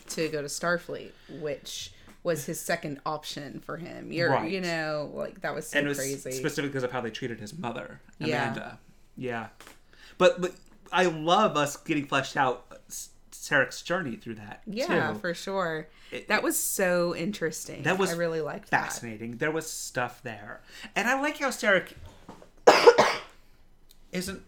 to 0.09 0.27
go 0.29 0.41
to 0.41 0.47
Starfleet, 0.47 1.11
which 1.41 1.91
was 2.23 2.45
his 2.45 2.59
second 2.59 2.99
option 3.05 3.59
for 3.59 3.77
him. 3.77 4.11
You're, 4.11 4.29
Right. 4.31 4.51
you 4.51 4.61
know, 4.61 5.11
like 5.13 5.41
that 5.41 5.53
was 5.55 5.67
so 5.67 5.77
and 5.79 5.85
it 5.85 5.89
was 5.89 5.97
crazy. 5.99 6.31
specifically 6.31 6.69
because 6.69 6.83
of 6.83 6.91
how 6.91 7.01
they 7.01 7.09
treated 7.11 7.39
his 7.39 7.57
mother, 7.57 8.01
Amanda. 8.19 8.79
Yeah, 9.17 9.47
but 10.17 10.41
but 10.41 10.53
I 10.91 11.05
love 11.05 11.55
us 11.57 11.77
getting 11.77 12.05
fleshed 12.05 12.35
out. 12.37 12.65
Uh, 12.71 12.75
S- 12.87 13.09
Sarek's 13.31 13.81
journey 13.83 14.15
through 14.15 14.35
that. 14.35 14.61
Yeah, 14.65 15.11
too. 15.13 15.19
for 15.19 15.33
sure. 15.35 15.87
It- 16.11 16.27
that 16.29 16.41
was 16.43 16.57
so 16.57 17.15
interesting. 17.15 17.83
That 17.83 17.97
was 17.99 18.11
I 18.13 18.15
really 18.15 18.41
liked 18.41 18.71
that. 18.71 18.85
fascinating. 18.85 19.37
There 19.37 19.51
was 19.51 19.69
stuff 19.69 20.21
there, 20.23 20.61
and 20.95 21.07
I 21.07 21.19
like 21.21 21.37
how 21.39 21.49
Sarek 21.49 21.93
isn't. 24.11 24.41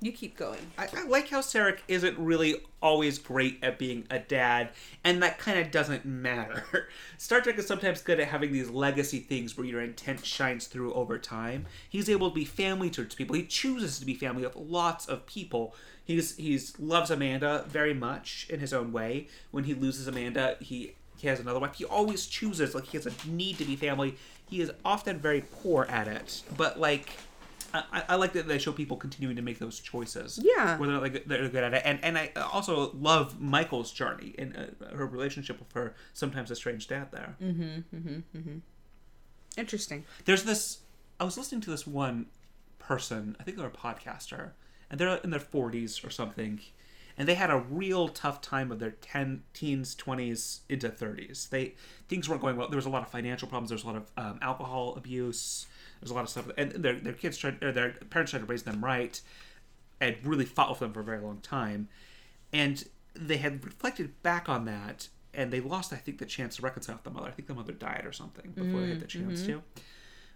You 0.00 0.12
keep 0.12 0.36
going. 0.36 0.60
I, 0.76 0.88
I 0.94 1.04
like 1.06 1.30
how 1.30 1.40
Sarek 1.40 1.78
isn't 1.88 2.18
really 2.18 2.60
always 2.82 3.18
great 3.18 3.58
at 3.62 3.78
being 3.78 4.06
a 4.10 4.18
dad, 4.18 4.68
and 5.02 5.22
that 5.22 5.38
kind 5.38 5.58
of 5.58 5.70
doesn't 5.70 6.04
matter. 6.04 6.88
Star 7.18 7.40
Trek 7.40 7.56
is 7.58 7.66
sometimes 7.66 8.02
good 8.02 8.20
at 8.20 8.28
having 8.28 8.52
these 8.52 8.68
legacy 8.68 9.20
things 9.20 9.56
where 9.56 9.66
your 9.66 9.80
intent 9.80 10.24
shines 10.24 10.66
through 10.66 10.92
over 10.92 11.18
time. 11.18 11.64
He's 11.88 12.10
able 12.10 12.28
to 12.28 12.34
be 12.34 12.44
family 12.44 12.90
towards 12.90 13.14
people. 13.14 13.36
He 13.36 13.46
chooses 13.46 13.98
to 13.98 14.04
be 14.04 14.14
family 14.14 14.42
with 14.42 14.54
lots 14.54 15.06
of 15.06 15.24
people. 15.24 15.74
He's 16.04 16.36
he's 16.36 16.78
loves 16.78 17.10
Amanda 17.10 17.64
very 17.66 17.94
much 17.94 18.46
in 18.50 18.60
his 18.60 18.74
own 18.74 18.92
way. 18.92 19.28
When 19.50 19.64
he 19.64 19.72
loses 19.72 20.06
Amanda, 20.06 20.58
he 20.60 20.94
he 21.16 21.26
has 21.28 21.40
another 21.40 21.58
wife. 21.58 21.74
He 21.74 21.86
always 21.86 22.26
chooses 22.26 22.74
like 22.74 22.84
he 22.84 22.98
has 22.98 23.06
a 23.06 23.12
need 23.26 23.56
to 23.58 23.64
be 23.64 23.76
family. 23.76 24.16
He 24.48 24.60
is 24.60 24.70
often 24.84 25.18
very 25.18 25.40
poor 25.40 25.86
at 25.88 26.06
it, 26.06 26.42
but 26.56 26.78
like. 26.78 27.08
I, 27.92 28.02
I 28.10 28.14
like 28.16 28.32
that 28.34 28.46
they 28.48 28.58
show 28.58 28.72
people 28.72 28.96
continuing 28.96 29.36
to 29.36 29.42
make 29.42 29.58
those 29.58 29.80
choices. 29.80 30.38
Yeah. 30.42 30.76
where 30.78 30.88
they're 30.88 30.98
like 31.00 31.24
they're 31.26 31.48
good 31.48 31.64
at 31.64 31.74
it, 31.74 31.82
and 31.84 31.98
and 32.04 32.16
I 32.18 32.30
also 32.52 32.90
love 32.92 33.40
Michael's 33.40 33.92
journey 33.92 34.34
and 34.38 34.56
uh, 34.56 34.94
her 34.96 35.06
relationship 35.06 35.58
with 35.58 35.72
her 35.72 35.94
sometimes 36.12 36.50
estranged 36.50 36.88
dad. 36.88 37.08
There, 37.12 37.36
Interesting. 39.56 40.04
there's 40.24 40.44
this. 40.44 40.78
I 41.18 41.24
was 41.24 41.38
listening 41.38 41.62
to 41.62 41.70
this 41.70 41.86
one 41.86 42.26
person. 42.78 43.36
I 43.40 43.42
think 43.42 43.56
they're 43.56 43.66
a 43.66 43.70
podcaster, 43.70 44.50
and 44.90 45.00
they're 45.00 45.16
in 45.16 45.30
their 45.30 45.40
40s 45.40 46.04
or 46.06 46.10
something, 46.10 46.60
and 47.16 47.26
they 47.26 47.34
had 47.34 47.50
a 47.50 47.58
real 47.58 48.08
tough 48.08 48.40
time 48.42 48.70
of 48.70 48.78
their 48.78 48.90
10 48.90 49.42
teens, 49.54 49.96
20s 49.96 50.60
into 50.68 50.88
30s. 50.90 51.48
They 51.48 51.74
things 52.08 52.28
weren't 52.28 52.42
going 52.42 52.56
well. 52.56 52.68
There 52.68 52.76
was 52.76 52.86
a 52.86 52.90
lot 52.90 53.02
of 53.02 53.08
financial 53.10 53.48
problems. 53.48 53.70
There 53.70 53.76
was 53.76 53.84
a 53.84 53.86
lot 53.86 53.96
of 53.96 54.10
um, 54.18 54.38
alcohol 54.42 54.94
abuse. 54.96 55.66
There's 56.00 56.10
a 56.10 56.14
lot 56.14 56.24
of 56.24 56.30
stuff, 56.30 56.50
and 56.56 56.72
their 56.72 56.94
their 56.94 57.12
kids 57.12 57.38
tried, 57.38 57.62
or 57.62 57.72
their 57.72 57.92
parents 58.10 58.30
tried 58.30 58.40
to 58.40 58.46
raise 58.46 58.62
them 58.62 58.84
right, 58.84 59.20
and 60.00 60.16
really 60.24 60.44
fought 60.44 60.70
with 60.70 60.78
them 60.78 60.92
for 60.92 61.00
a 61.00 61.04
very 61.04 61.20
long 61.20 61.40
time, 61.40 61.88
and 62.52 62.84
they 63.14 63.38
had 63.38 63.64
reflected 63.64 64.22
back 64.22 64.48
on 64.48 64.64
that, 64.66 65.08
and 65.32 65.52
they 65.52 65.60
lost, 65.60 65.92
I 65.92 65.96
think, 65.96 66.18
the 66.18 66.26
chance 66.26 66.56
to 66.56 66.62
reconcile 66.62 66.96
with 66.96 67.04
the 67.04 67.10
mother. 67.10 67.28
I 67.28 67.30
think 67.30 67.48
the 67.48 67.54
mother 67.54 67.72
died 67.72 68.02
or 68.04 68.12
something 68.12 68.52
before 68.52 68.80
they 68.80 68.88
had 68.88 69.00
the 69.00 69.06
mm, 69.06 69.08
chance 69.08 69.40
mm-hmm. 69.42 69.52
to. 69.52 69.62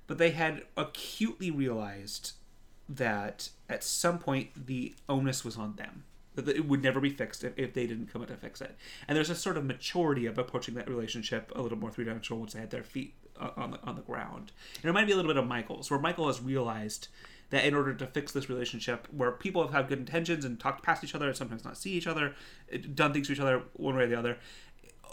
But 0.07 0.19
they 0.19 0.31
had 0.31 0.64
acutely 0.76 1.50
realized 1.50 2.33
that 2.88 3.50
at 3.69 3.85
some 3.85 4.19
point 4.19 4.67
the 4.67 4.95
onus 5.09 5.45
was 5.45 5.57
on 5.57 5.76
them 5.76 6.05
that 6.35 6.49
it 6.49 6.67
would 6.67 6.83
never 6.83 7.00
be 7.00 7.11
fixed 7.11 7.45
if, 7.45 7.52
if 7.57 7.75
they 7.75 7.87
didn't 7.87 8.12
come 8.12 8.23
in 8.23 8.29
to 8.29 8.37
fix 8.37 8.61
it. 8.61 8.76
And 9.09 9.17
there's 9.17 9.31
a 9.31 9.35
sort 9.35 9.57
of 9.57 9.64
maturity 9.64 10.26
of 10.26 10.38
approaching 10.38 10.75
that 10.75 10.88
relationship 10.88 11.52
a 11.55 11.62
little 11.62 11.79
more 11.79 11.90
three-dimensional 11.90 12.40
once 12.40 12.52
they 12.52 12.61
had 12.61 12.71
their 12.71 12.83
feet 12.83 13.14
on 13.56 13.73
the, 13.73 13.80
on 13.82 13.97
the 13.97 14.02
ground 14.02 14.52
And 14.76 14.85
it 14.85 14.88
reminded 14.88 15.09
me 15.09 15.12
a 15.12 15.16
little 15.16 15.32
bit 15.32 15.37
of 15.42 15.47
michael's 15.47 15.90
where 15.90 16.00
michael 16.00 16.26
has 16.26 16.40
realized 16.40 17.09
that 17.50 17.64
in 17.64 17.75
order 17.75 17.92
to 17.94 18.06
fix 18.06 18.32
this 18.32 18.49
relationship 18.49 19.09
where 19.11 19.32
people 19.32 19.62
have 19.62 19.73
had 19.73 19.88
good 19.88 19.99
intentions 19.99 20.44
and 20.44 20.59
talked 20.61 20.85
past 20.85 21.02
each 21.02 21.14
other 21.14 21.26
and 21.26 21.37
sometimes 21.37 21.64
not 21.64 21.76
see 21.76 21.90
each 21.90 22.06
other 22.06 22.35
done 22.94 23.12
things 23.12 23.26
to 23.26 23.32
each 23.32 23.40
other 23.40 23.62
one 23.75 23.97
way 23.97 24.04
or 24.04 24.06
the 24.06 24.18
other 24.18 24.37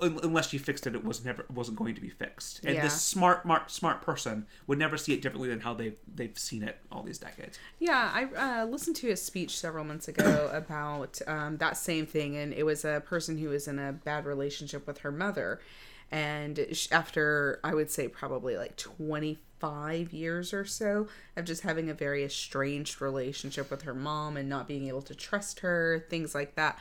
unless 0.02 0.54
you 0.54 0.60
fixed 0.60 0.88
it, 0.88 0.96
it 0.96 1.04
was 1.04 1.24
never 1.24 1.46
wasn't 1.54 1.78
going 1.78 1.96
to 1.96 2.02
be 2.02 2.10
fixed. 2.10 2.64
And 2.64 2.76
Yeah. 2.76 2.84
this 2.84 3.02
smart, 3.02 3.44
smart, 3.44 3.72
smart 3.72 4.02
person 4.02 4.46
would 4.68 4.78
never 4.78 4.98
see 4.98 5.14
it 5.14 5.22
differently 5.22 5.50
than 5.50 5.62
how 5.62 5.74
they've 5.74 5.98
they've 6.14 6.38
seen 6.38 6.64
it 6.64 6.78
all 6.92 7.04
these 7.04 7.18
decades. 7.18 7.58
Yeah, 7.80 8.12
I 8.14 8.62
uh, 8.62 8.66
listened 8.66 8.96
to 8.98 9.10
a 9.10 9.18
speech 9.18 9.58
several 9.58 9.84
months 9.84 10.08
ago 10.08 10.50
about 10.54 11.20
um, 11.28 11.58
that 11.58 11.78
same 11.78 12.06
thing, 12.06 12.36
and 12.36 12.54
it 12.54 12.64
was 12.64 12.86
a 12.86 13.02
person 13.06 13.38
who 13.38 13.50
was 13.50 13.68
in 13.68 13.80
a 13.80 13.92
bad 13.94 14.26
relationship 14.26 14.86
with 14.86 15.00
her 15.00 15.12
mother, 15.12 15.62
and 16.12 16.66
after 16.92 17.60
I 17.64 17.74
would 17.74 17.92
say 17.92 18.08
probably 18.08 18.58
like 18.58 18.76
twenty 18.78 19.40
five 19.60 20.14
years 20.14 20.54
or 20.54 20.66
so 20.66 21.08
of 21.36 21.46
just 21.46 21.64
having 21.64 21.90
a 21.90 21.94
very 21.94 22.24
estranged 22.24 23.02
relationship 23.02 23.72
with 23.72 23.82
her 23.82 23.94
mom 23.94 24.38
and 24.38 24.48
not 24.48 24.68
being 24.68 24.88
able 24.88 25.02
to 25.02 25.16
trust 25.16 25.62
her, 25.62 26.06
things 26.10 26.36
like 26.36 26.56
that. 26.56 26.78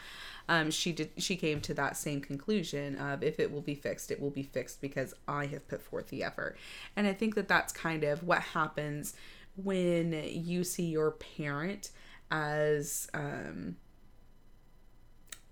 Um, 0.49 0.71
she 0.71 0.93
did. 0.93 1.11
She 1.17 1.37
came 1.37 1.61
to 1.63 1.75
that 1.75 1.97
same 1.97 2.21
conclusion 2.21 2.97
of 2.97 3.23
if 3.23 3.41
it 3.41 3.51
will 3.51 3.63
be 3.63 3.75
fixed, 3.75 4.11
it 4.11 4.21
will 4.21 4.31
be 4.31 4.45
fixed 4.45 4.81
because 4.81 5.15
I 5.27 5.47
have 5.47 5.67
put 5.67 5.83
forth 5.83 6.09
the 6.09 6.23
effort. 6.23 6.57
And 6.95 7.07
I 7.07 7.13
think 7.13 7.35
that 7.35 7.49
that's 7.49 7.73
kind 7.73 8.05
of 8.05 8.23
what 8.23 8.41
happens 8.41 9.15
when 9.57 10.13
you 10.13 10.63
see 10.63 10.85
your 10.85 11.13
parent 11.13 11.91
as 12.31 13.09
um, 13.15 13.77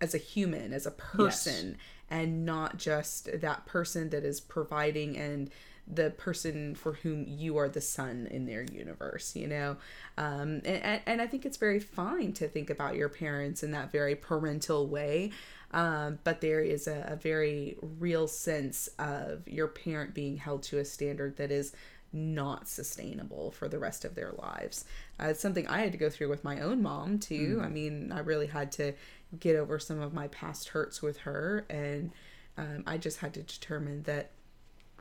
as 0.01 0.15
a 0.15 0.19
human, 0.19 0.73
as 0.73 0.87
a 0.87 0.91
person, 0.91 1.79
and 2.11 2.45
not 2.45 2.77
just 2.77 3.41
that 3.41 3.67
person 3.67 4.11
that 4.11 4.25
is 4.25 4.41
providing 4.41 5.17
and 5.17 5.51
the 5.87 6.11
person 6.11 6.75
for 6.75 6.95
whom 6.95 7.25
you 7.29 7.59
are 7.59 7.69
the 7.69 7.81
sun 7.81 8.27
in 8.31 8.47
their 8.47 8.63
universe, 8.63 9.37
you 9.37 9.47
know? 9.47 9.77
Um, 10.17 10.63
and, 10.65 11.01
and, 11.05 11.21
I 11.21 11.27
think 11.27 11.45
it's 11.45 11.59
very 11.59 11.81
fine 11.81 12.33
to 12.35 12.49
think 12.49 12.71
about 12.71 12.97
your 12.97 13.11
parents 13.11 13.63
in 13.63 13.73
that 13.73 13.93
very 13.93 14.15
parental 14.15 14.87
way. 14.87 15.33
Um, 15.73 16.21
but 16.25 16.41
there 16.41 16.61
is 16.61 16.87
a, 16.87 17.05
a 17.09 17.17
very 17.17 17.77
real 17.99 18.29
sense 18.29 18.89
of 18.99 19.47
your 19.47 19.67
parent 19.67 20.15
being 20.15 20.37
held 20.37 20.63
to 20.65 20.79
a 20.79 20.85
standard 20.85 21.37
that 21.37 21.51
is 21.51 21.75
not 22.15 22.69
sustainable 22.69 23.51
for 23.51 23.69
the 23.69 23.79
rest 23.79 24.05
of 24.05 24.15
their 24.15 24.33
lives. 24.39 24.85
Uh, 25.21 25.27
it's 25.27 25.41
something 25.41 25.67
I 25.67 25.81
had 25.81 25.93
to 25.93 25.99
go 25.99 26.09
through 26.09 26.29
with 26.29 26.45
my 26.45 26.61
own 26.61 26.81
mom 26.81 27.19
too. 27.19 27.61
I 27.63 27.69
mean, 27.69 28.13
I 28.13 28.21
really 28.21 28.47
had 28.47 28.71
to 28.73 28.95
get 29.41 29.57
over 29.57 29.79
some 29.79 30.01
of 30.01 30.13
my 30.13 30.29
past 30.29 30.69
hurts 30.69 31.03
with 31.03 31.19
her, 31.19 31.67
and 31.69 32.13
um, 32.57 32.85
I 32.87 32.99
just 32.99 33.19
had 33.19 33.35
to 33.35 33.43
determine 33.43 34.03
that, 34.05 34.31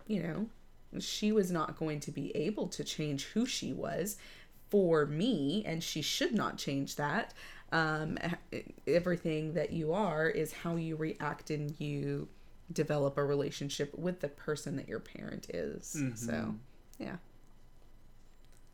you 0.08 0.24
know, 0.24 0.48
she 1.00 1.32
was 1.32 1.52
not 1.52 1.78
going 1.78 2.00
to 2.02 2.12
be 2.12 2.36
able 2.36 2.68
to 2.68 2.84
change 2.84 3.26
who 3.26 3.46
she 3.46 3.74
was 3.74 4.18
for 4.70 5.06
me, 5.06 5.64
and 5.66 5.84
she 5.84 6.02
should 6.02 6.34
not 6.34 6.58
change 6.58 6.96
that. 6.96 7.34
Um, 7.72 8.18
everything 8.88 9.54
that 9.54 9.72
you 9.72 9.94
are 9.94 10.28
is 10.30 10.54
how 10.54 10.76
you 10.76 10.96
react 10.96 11.50
and 11.50 11.80
you 11.80 12.28
develop 12.72 13.18
a 13.18 13.24
relationship 13.24 13.98
with 13.98 14.20
the 14.20 14.30
person 14.30 14.76
that 14.78 14.88
your 14.88 15.00
parent 15.00 15.48
is. 15.54 15.96
So, 16.16 16.56
yeah, 17.00 17.16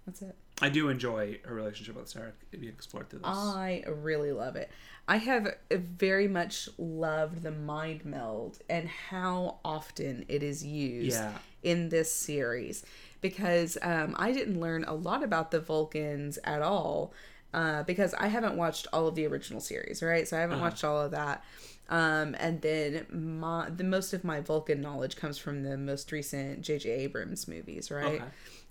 that's 0.06 0.22
it. 0.22 0.36
I 0.62 0.70
do 0.70 0.90
enjoy 0.90 1.40
her 1.46 1.54
relationship 1.56 1.96
with 1.96 2.14
Sarek 2.14 2.34
being 2.52 2.66
explored 2.74 3.10
through 3.10 3.20
this. 3.20 3.28
I 3.30 3.84
really 3.88 4.32
love 4.32 4.56
it. 4.56 4.70
I 5.08 5.18
have 5.18 5.56
very 5.72 6.28
much 6.28 6.70
loved 6.78 7.42
the 7.44 7.52
mind 7.52 8.06
meld 8.06 8.60
and 8.70 8.88
how 8.88 9.60
often 9.66 10.26
it 10.28 10.44
is 10.44 10.64
used 10.66 11.18
Yeah. 11.18 11.34
in 11.64 11.90
this 11.90 12.14
series 12.14 12.86
because 13.22 13.78
um, 13.82 14.16
I 14.20 14.32
didn't 14.32 14.60
learn 14.60 14.84
a 14.86 14.94
lot 14.94 15.24
about 15.24 15.52
the 15.52 15.60
Vulcans 15.60 16.38
at 16.44 16.62
all 16.62 17.14
uh, 17.54 17.84
because 17.84 18.14
I 18.14 18.28
haven't 18.28 18.56
watched 18.56 18.86
all 18.94 19.08
of 19.08 19.16
the 19.16 19.26
original 19.26 19.60
series, 19.62 20.04
right? 20.04 20.28
So 20.28 20.38
I 20.38 20.42
haven't 20.42 20.60
watched 20.62 20.84
all 20.84 21.02
of 21.02 21.12
that. 21.12 21.44
Um, 21.90 22.36
and 22.40 22.62
then 22.62 23.08
my 23.12 23.70
the 23.70 23.84
most 23.84 24.14
of 24.14 24.24
my 24.24 24.42
Vulcan 24.42 24.80
knowledge 24.80 25.16
comes 25.16 25.38
from 25.40 25.64
the 25.64 25.76
most 25.76 26.12
recent 26.12 26.62
J.J. 26.62 26.90
Abrams 26.90 27.48
movies, 27.48 27.90
right? 27.90 28.22
Okay. 28.22 28.24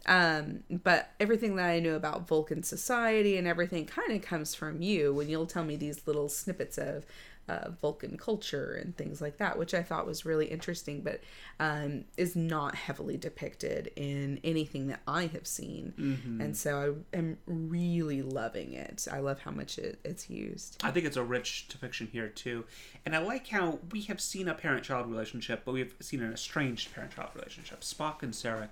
Um, 0.06 0.62
but 0.70 1.10
everything 1.18 1.56
that 1.56 1.68
I 1.68 1.80
know 1.80 1.96
about 1.96 2.28
Vulcan 2.28 2.62
society 2.62 3.36
and 3.36 3.46
everything 3.46 3.84
kind 3.84 4.12
of 4.12 4.22
comes 4.22 4.54
from 4.54 4.80
you 4.80 5.12
when 5.12 5.28
you'll 5.28 5.46
tell 5.46 5.64
me 5.64 5.74
these 5.76 6.06
little 6.06 6.28
snippets 6.28 6.78
of 6.78 7.04
uh, 7.48 7.70
Vulcan 7.80 8.16
culture 8.16 8.78
and 8.80 8.96
things 8.96 9.20
like 9.20 9.38
that, 9.38 9.58
which 9.58 9.74
I 9.74 9.82
thought 9.82 10.06
was 10.06 10.24
really 10.24 10.46
interesting, 10.46 11.00
but 11.00 11.20
um, 11.58 12.04
is 12.16 12.36
not 12.36 12.74
heavily 12.74 13.16
depicted 13.16 13.90
in 13.96 14.40
anything 14.44 14.88
that 14.88 15.00
I 15.06 15.26
have 15.26 15.46
seen. 15.46 15.94
And 16.40 16.56
so 16.56 16.96
I 17.14 17.16
am 17.16 17.38
really 17.46 18.22
loving 18.22 18.72
it. 18.72 19.06
I 19.10 19.20
love 19.20 19.40
how 19.40 19.50
much 19.50 19.78
it, 19.78 19.98
it's 20.04 20.28
used. 20.28 20.80
I 20.82 20.90
think 20.90 21.06
it's 21.06 21.16
a 21.16 21.22
rich 21.22 21.68
depiction 21.68 22.08
here 22.12 22.28
too, 22.28 22.64
and 23.04 23.14
I 23.14 23.18
like 23.18 23.48
how 23.48 23.78
we 23.92 24.02
have 24.02 24.20
seen 24.20 24.48
a 24.48 24.54
parent-child 24.54 25.10
relationship, 25.10 25.62
but 25.64 25.72
we've 25.72 25.94
seen 26.00 26.22
an 26.22 26.32
estranged 26.32 26.94
parent-child 26.94 27.30
relationship. 27.34 27.80
Spock 27.80 28.22
and 28.22 28.32
Sarek 28.32 28.68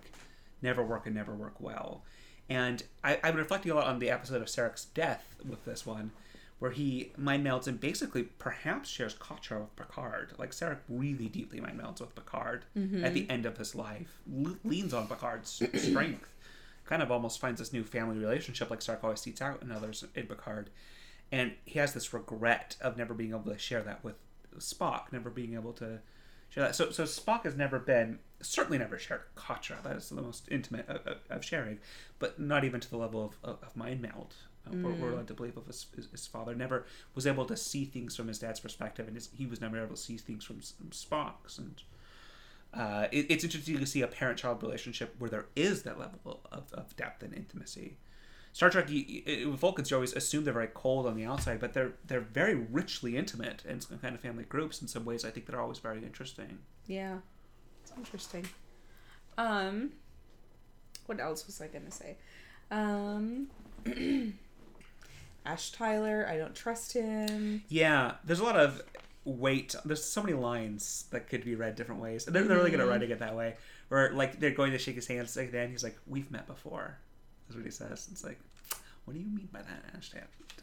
never 0.63 0.83
work 0.83 1.07
and 1.07 1.15
never 1.15 1.35
work 1.35 1.61
well, 1.61 2.03
and 2.49 2.83
I, 3.03 3.15
I've 3.15 3.33
been 3.33 3.37
reflecting 3.37 3.73
a 3.73 3.75
lot 3.75 3.87
on 3.87 3.99
the 3.99 4.11
episode 4.11 4.43
of 4.43 4.49
Sarek's 4.49 4.85
death 4.87 5.37
with 5.49 5.65
this 5.65 5.85
one, 5.87 6.11
where 6.59 6.71
he 6.71 7.13
mind 7.19 7.45
melds 7.45 7.67
and 7.67 7.79
basically 7.79 8.23
perhaps 8.23 8.89
shares 8.89 9.15
Katra 9.15 9.61
with 9.61 9.77
Picard. 9.77 10.33
Like 10.39 10.53
Sarek 10.53 10.79
really 10.89 11.29
deeply 11.29 11.61
mind 11.61 11.81
melds 11.81 12.01
with 12.01 12.15
Picard 12.15 12.65
at 12.75 12.91
the 12.91 13.23
mm-hmm. 13.23 13.31
end 13.31 13.47
of 13.47 13.59
his 13.59 13.75
life, 13.75 14.21
le- 14.31 14.59
leans 14.65 14.95
on 14.95 15.07
Picard's 15.07 15.63
strength, 15.75 16.35
kind 16.87 17.03
of 17.03 17.11
almost 17.11 17.41
finds 17.41 17.59
this 17.59 17.73
new 17.73 17.85
family 17.85 18.19
relationship 18.19 18.71
like 18.71 18.81
Sarek 18.81 19.05
always 19.05 19.21
seeks 19.21 19.43
out 19.43 19.63
in 19.63 19.71
others 19.71 20.05
in 20.15 20.27
Picard 20.27 20.71
and 21.33 21.53
he 21.65 21.79
has 21.79 21.93
this 21.93 22.13
regret 22.13 22.77
of 22.81 22.97
never 22.97 23.15
being 23.15 23.31
able 23.31 23.51
to 23.53 23.59
share 23.59 23.83
that 23.83 24.05
with 24.05 24.17
Spock, 24.59 25.13
never 25.13 25.31
being 25.31 25.55
able 25.55 25.73
to 25.75 26.01
share 26.49 26.65
that. 26.65 26.77
So, 26.77 26.91
so 26.91 27.05
Spock 27.05 27.45
has 27.45 27.57
never 27.57 27.79
been, 27.79 28.21
certainly 28.41 28.79
never 28.79 28.99
shared 28.99 29.23
Katra. 29.37 29.83
That 29.83 29.97
is 29.97 30.09
the 30.09 30.21
most 30.21 30.47
intimate 30.51 30.89
of, 30.89 31.07
of, 31.07 31.19
of 31.29 31.45
sharing, 31.45 31.79
but 32.19 32.39
not 32.39 32.65
even 32.65 32.81
to 32.81 32.89
the 32.89 32.97
level 32.97 33.25
of, 33.25 33.39
of, 33.43 33.63
of 33.63 33.77
mind 33.77 34.01
meld 34.01 34.35
uh, 34.67 34.77
we're, 34.83 34.93
we're 34.93 35.15
led 35.15 35.29
to 35.29 35.35
believe 35.35 35.57
of 35.57 35.67
his, 35.67 35.87
his, 35.95 36.09
his 36.11 36.27
father. 36.27 36.55
Never 36.55 36.87
was 37.15 37.27
able 37.27 37.45
to 37.47 37.57
see 37.57 37.85
things 37.85 38.17
from 38.17 38.29
his 38.29 38.39
dad's 38.39 38.61
perspective, 38.61 39.07
and 39.07 39.17
his, 39.17 39.31
he 39.37 39.47
was 39.47 39.61
never 39.61 39.79
able 39.79 39.95
to 39.95 40.01
see 40.01 40.17
things 40.17 40.45
from, 40.45 40.61
from 40.61 40.91
Spock's. 40.91 41.59
And 41.59 41.83
uh, 42.75 43.09
it, 43.13 43.27
it's 43.31 43.45
interesting 43.45 43.79
to 43.79 43.87
see 43.87 44.03
a 44.03 44.07
parent-child 44.07 44.63
relationship 44.63 45.15
where 45.19 45.31
there 45.31 45.47
is 45.55 45.83
that 45.83 45.99
level 45.99 46.41
of, 46.53 46.73
of 46.73 46.97
depth 46.97 47.23
and 47.23 47.35
intimacy. 47.35 47.97
Star 48.57 48.71
Trek, 48.71 48.89
you, 48.89 49.23
you, 49.27 49.53
Vulcans, 49.53 49.91
you 49.91 49.99
always 49.99 50.15
assume 50.15 50.45
they're 50.45 50.55
very 50.55 50.71
cold 50.73 51.07
on 51.07 51.15
the 51.15 51.27
outside, 51.27 51.61
but 51.61 51.75
they're 51.75 51.93
they're 52.07 52.21
very 52.21 52.55
richly 52.55 53.15
intimate 53.15 53.63
and 53.69 53.83
some 53.83 53.99
kind 53.99 54.15
of 54.15 54.23
family 54.23 54.45
groups 54.45 54.81
in 54.81 54.89
some 54.89 55.05
ways. 55.05 55.27
I 55.27 55.31
think 55.31 55.45
they're 55.45 55.61
always 55.61 55.79
very 55.79 56.03
interesting. 56.03 56.61
Yeah. 56.87 57.19
It's 57.83 57.93
interesting. 57.99 58.49
Um 59.37 59.93
what 61.05 61.21
else 61.21 61.47
was 61.47 61.61
I 61.61 61.67
gonna 61.67 61.91
say? 61.91 62.17
Um 62.71 63.49
Ash 65.47 65.71
Tyler, 65.71 66.27
I 66.29 66.37
don't 66.37 66.55
trust 66.55 66.93
him. 66.93 67.63
Yeah, 67.69 68.15
there's 68.25 68.41
a 68.41 68.45
lot 68.45 68.57
of 68.57 68.83
weight. 69.25 69.75
There's 69.85 70.03
so 70.05 70.23
many 70.23 70.35
lines 70.35 71.05
that 71.11 71.29
could 71.29 71.45
be 71.45 71.55
read 71.55 71.77
different 71.77 72.01
ways, 72.01 72.27
and 72.27 72.35
they're, 72.35 72.43
they're 72.45 72.57
really 72.59 72.71
good 72.71 72.81
at 72.81 72.89
writing 72.89 73.11
it 73.11 73.21
that 73.21 73.35
way. 73.37 73.55
Where 73.89 74.13
like 74.13 74.41
they're 74.41 74.51
going 74.51 74.73
to 74.73 74.79
shake 74.79 74.97
his 74.97 75.07
hand, 75.07 75.31
like 75.37 75.53
then 75.53 75.71
he's 75.71 75.85
like, 75.85 75.97
"We've 76.07 76.31
met 76.31 76.47
before." 76.47 76.99
That's 77.47 77.57
what 77.57 77.65
he 77.65 77.71
says. 77.71 78.09
It's 78.11 78.25
like, 78.25 78.41
what 79.05 79.15
do 79.15 79.21
you 79.21 79.27
mean 79.27 79.49
by 79.53 79.61
that, 79.63 79.85
Ash? 79.97 80.11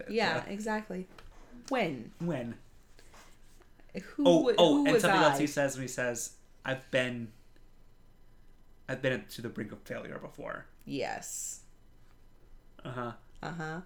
Yeah, 0.09 0.43
exactly. 0.47 1.07
When? 1.69 2.11
When? 2.19 2.55
Who, 4.15 4.23
Oh, 4.25 4.53
oh, 4.57 4.75
who 4.77 4.83
and 4.85 4.93
was 4.93 5.01
something 5.03 5.21
I? 5.21 5.29
else 5.29 5.39
he 5.39 5.47
says 5.47 5.75
when 5.75 5.83
he 5.83 5.87
says, 5.87 6.31
"I've 6.65 6.89
been, 6.91 7.31
I've 8.89 9.01
been 9.01 9.23
to 9.29 9.41
the 9.41 9.49
brink 9.49 9.71
of 9.71 9.79
failure 9.83 10.17
before." 10.19 10.65
Yes. 10.85 11.61
Uh 12.83 12.91
huh. 12.91 13.11
Uh-huh. 13.41 13.63
Uh, 13.63 13.81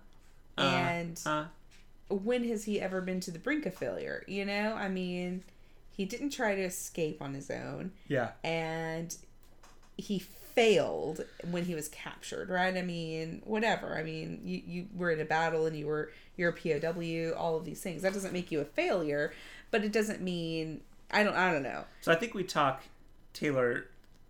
And 0.57 1.19
uh, 1.25 1.45
when 2.09 2.47
has 2.47 2.63
he 2.63 2.79
ever 2.81 3.01
been 3.01 3.19
to 3.21 3.31
the 3.31 3.39
brink 3.39 3.65
of 3.65 3.73
failure? 3.73 4.23
You 4.27 4.45
know, 4.45 4.73
I 4.73 4.89
mean, 4.89 5.43
he 5.91 6.05
didn't 6.05 6.31
try 6.31 6.55
to 6.55 6.61
escape 6.61 7.21
on 7.21 7.33
his 7.33 7.49
own, 7.49 7.91
yeah. 8.07 8.31
and 8.43 9.15
he 9.97 10.19
failed 10.19 11.23
when 11.51 11.65
he 11.65 11.75
was 11.75 11.87
captured. 11.89 12.49
Right? 12.49 12.75
I 12.75 12.81
mean, 12.81 13.41
whatever. 13.45 13.97
I 13.97 14.03
mean, 14.03 14.41
you 14.43 14.61
you 14.65 14.87
were 14.95 15.11
in 15.11 15.19
a 15.19 15.25
battle 15.25 15.65
and 15.65 15.77
you 15.77 15.87
were 15.87 16.11
you're 16.35 16.49
a 16.49 16.53
POW. 16.53 17.33
All 17.37 17.57
of 17.57 17.65
these 17.65 17.81
things 17.81 18.01
that 18.01 18.13
doesn't 18.13 18.33
make 18.33 18.51
you 18.51 18.59
a 18.61 18.65
failure, 18.65 19.33
but 19.71 19.83
it 19.83 19.91
doesn't 19.91 20.21
mean 20.21 20.81
I 21.11 21.23
don't 21.23 21.35
I 21.35 21.51
don't 21.51 21.63
know. 21.63 21.85
So 22.01 22.11
I 22.11 22.15
think 22.15 22.33
we 22.33 22.43
talk 22.43 22.83
Tyler 23.33 23.87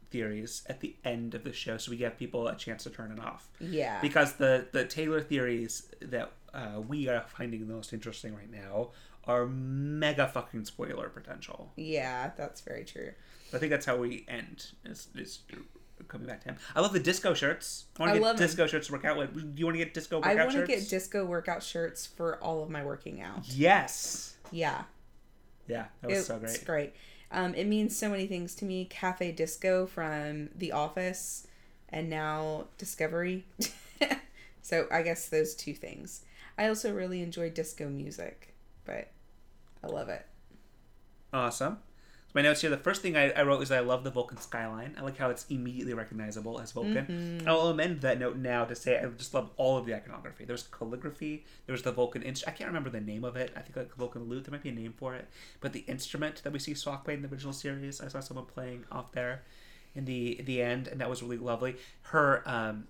theories 0.09 0.63
at 0.67 0.79
the 0.81 0.95
end 1.03 1.35
of 1.35 1.43
the 1.43 1.53
show, 1.53 1.77
so 1.77 1.91
we 1.91 1.97
give 1.97 2.17
people 2.17 2.47
a 2.47 2.55
chance 2.55 2.83
to 2.83 2.89
turn 2.89 3.11
it 3.11 3.19
off. 3.19 3.49
Yeah. 3.59 3.99
because 4.01 4.33
the 4.33 4.67
the 4.71 4.85
Tyler 4.85 5.21
theories 5.21 5.91
that 6.01 6.31
uh, 6.53 6.81
we 6.87 7.07
are 7.07 7.25
finding 7.27 7.67
the 7.67 7.73
most 7.73 7.93
interesting 7.93 8.35
right 8.35 8.51
now 8.51 8.89
are 9.25 9.45
mega 9.45 10.27
fucking 10.27 10.65
spoiler 10.65 11.09
potential. 11.09 11.71
yeah, 11.75 12.31
that's 12.37 12.61
very 12.61 12.85
true. 12.85 13.11
I 13.53 13.57
think 13.57 13.69
that's 13.71 13.85
how 13.85 13.97
we 13.97 14.25
end. 14.27 14.71
Is, 14.85 15.07
is 15.15 15.39
coming 16.07 16.27
back 16.27 16.41
to 16.43 16.49
him. 16.49 16.57
I 16.75 16.81
love 16.81 16.93
the 16.93 16.99
disco 16.99 17.33
shirts. 17.33 17.85
I 17.97 18.03
want 18.03 18.13
to 18.15 18.19
get 18.21 18.37
disco 18.37 18.67
shirts 18.67 18.87
to 18.87 18.93
work 18.93 19.05
out 19.05 19.17
with. 19.17 19.33
Do 19.33 19.59
you 19.59 19.65
want 19.65 19.75
to 19.77 19.83
get 19.83 19.93
disco 19.93 20.21
I 20.21 20.33
workout 20.33 20.53
want 20.53 20.59
to 20.59 20.67
get 20.67 20.89
disco 20.89 21.25
workout 21.25 21.63
shirts 21.63 22.05
for 22.05 22.41
all 22.43 22.63
of 22.63 22.69
my 22.69 22.83
working 22.83 23.21
out. 23.21 23.47
yes. 23.47 24.35
Yeah. 24.51 24.83
Yeah, 25.67 25.85
that 26.01 26.09
was 26.09 26.25
so 26.25 26.39
great. 26.39 26.55
It's 26.55 26.63
great. 26.63 26.93
Um, 27.31 27.53
it 27.55 27.65
means 27.65 27.97
so 27.97 28.09
many 28.09 28.27
things 28.27 28.55
to 28.55 28.65
me. 28.65 28.85
Cafe 28.85 29.31
Disco 29.33 29.85
from 29.85 30.49
The 30.55 30.71
Office, 30.71 31.47
and 31.89 32.09
now 32.09 32.65
Discovery. 32.77 33.45
so 34.61 34.87
I 34.91 35.01
guess 35.01 35.27
those 35.29 35.55
two 35.55 35.73
things. 35.73 36.21
I 36.57 36.67
also 36.67 36.93
really 36.93 37.21
enjoy 37.21 37.49
disco 37.51 37.87
music, 37.87 38.53
but 38.85 39.09
I 39.83 39.87
love 39.87 40.09
it. 40.09 40.25
Awesome. 41.31 41.79
My 42.37 42.43
notes 42.43 42.61
here. 42.61 42.69
The 42.69 42.77
first 42.77 43.01
thing 43.01 43.17
I, 43.17 43.31
I 43.31 43.41
wrote 43.41 43.63
is 43.63 43.71
I 43.71 43.79
love 43.79 44.03
the 44.03 44.11
Vulcan 44.11 44.37
skyline. 44.37 44.95
I 44.95 45.01
like 45.01 45.17
how 45.17 45.31
it's 45.31 45.47
immediately 45.49 45.95
recognizable 45.95 46.59
as 46.59 46.71
Vulcan. 46.71 47.39
Mm-hmm. 47.39 47.49
I'll 47.49 47.61
amend 47.61 48.01
that 48.01 48.19
note 48.19 48.35
now 48.35 48.63
to 48.63 48.75
say 48.75 48.99
I 48.99 49.07
just 49.07 49.33
love 49.33 49.49
all 49.57 49.75
of 49.75 49.87
the 49.87 49.95
iconography. 49.95 50.45
There's 50.45 50.61
calligraphy. 50.67 51.45
There's 51.65 51.81
the 51.81 51.91
Vulcan 51.91 52.21
instrument. 52.21 52.55
I 52.55 52.55
can't 52.55 52.67
remember 52.67 52.91
the 52.91 53.01
name 53.01 53.23
of 53.23 53.37
it. 53.37 53.53
I 53.55 53.61
think 53.61 53.75
like 53.75 53.95
Vulcan 53.95 54.29
lute. 54.29 54.45
There 54.45 54.51
might 54.51 54.61
be 54.61 54.69
a 54.69 54.71
name 54.71 54.93
for 54.95 55.15
it. 55.15 55.27
But 55.61 55.73
the 55.73 55.79
instrument 55.87 56.43
that 56.43 56.53
we 56.53 56.59
see 56.59 56.73
Spock 56.73 57.05
play 57.05 57.15
in 57.15 57.23
the 57.23 57.27
original 57.27 57.53
series, 57.53 58.01
I 58.01 58.07
saw 58.07 58.19
someone 58.19 58.45
playing 58.45 58.85
off 58.91 59.13
there 59.13 59.41
in 59.95 60.05
the 60.05 60.39
the 60.45 60.61
end, 60.61 60.87
and 60.87 61.01
that 61.01 61.09
was 61.09 61.23
really 61.23 61.39
lovely. 61.39 61.77
Her 62.03 62.43
um, 62.45 62.85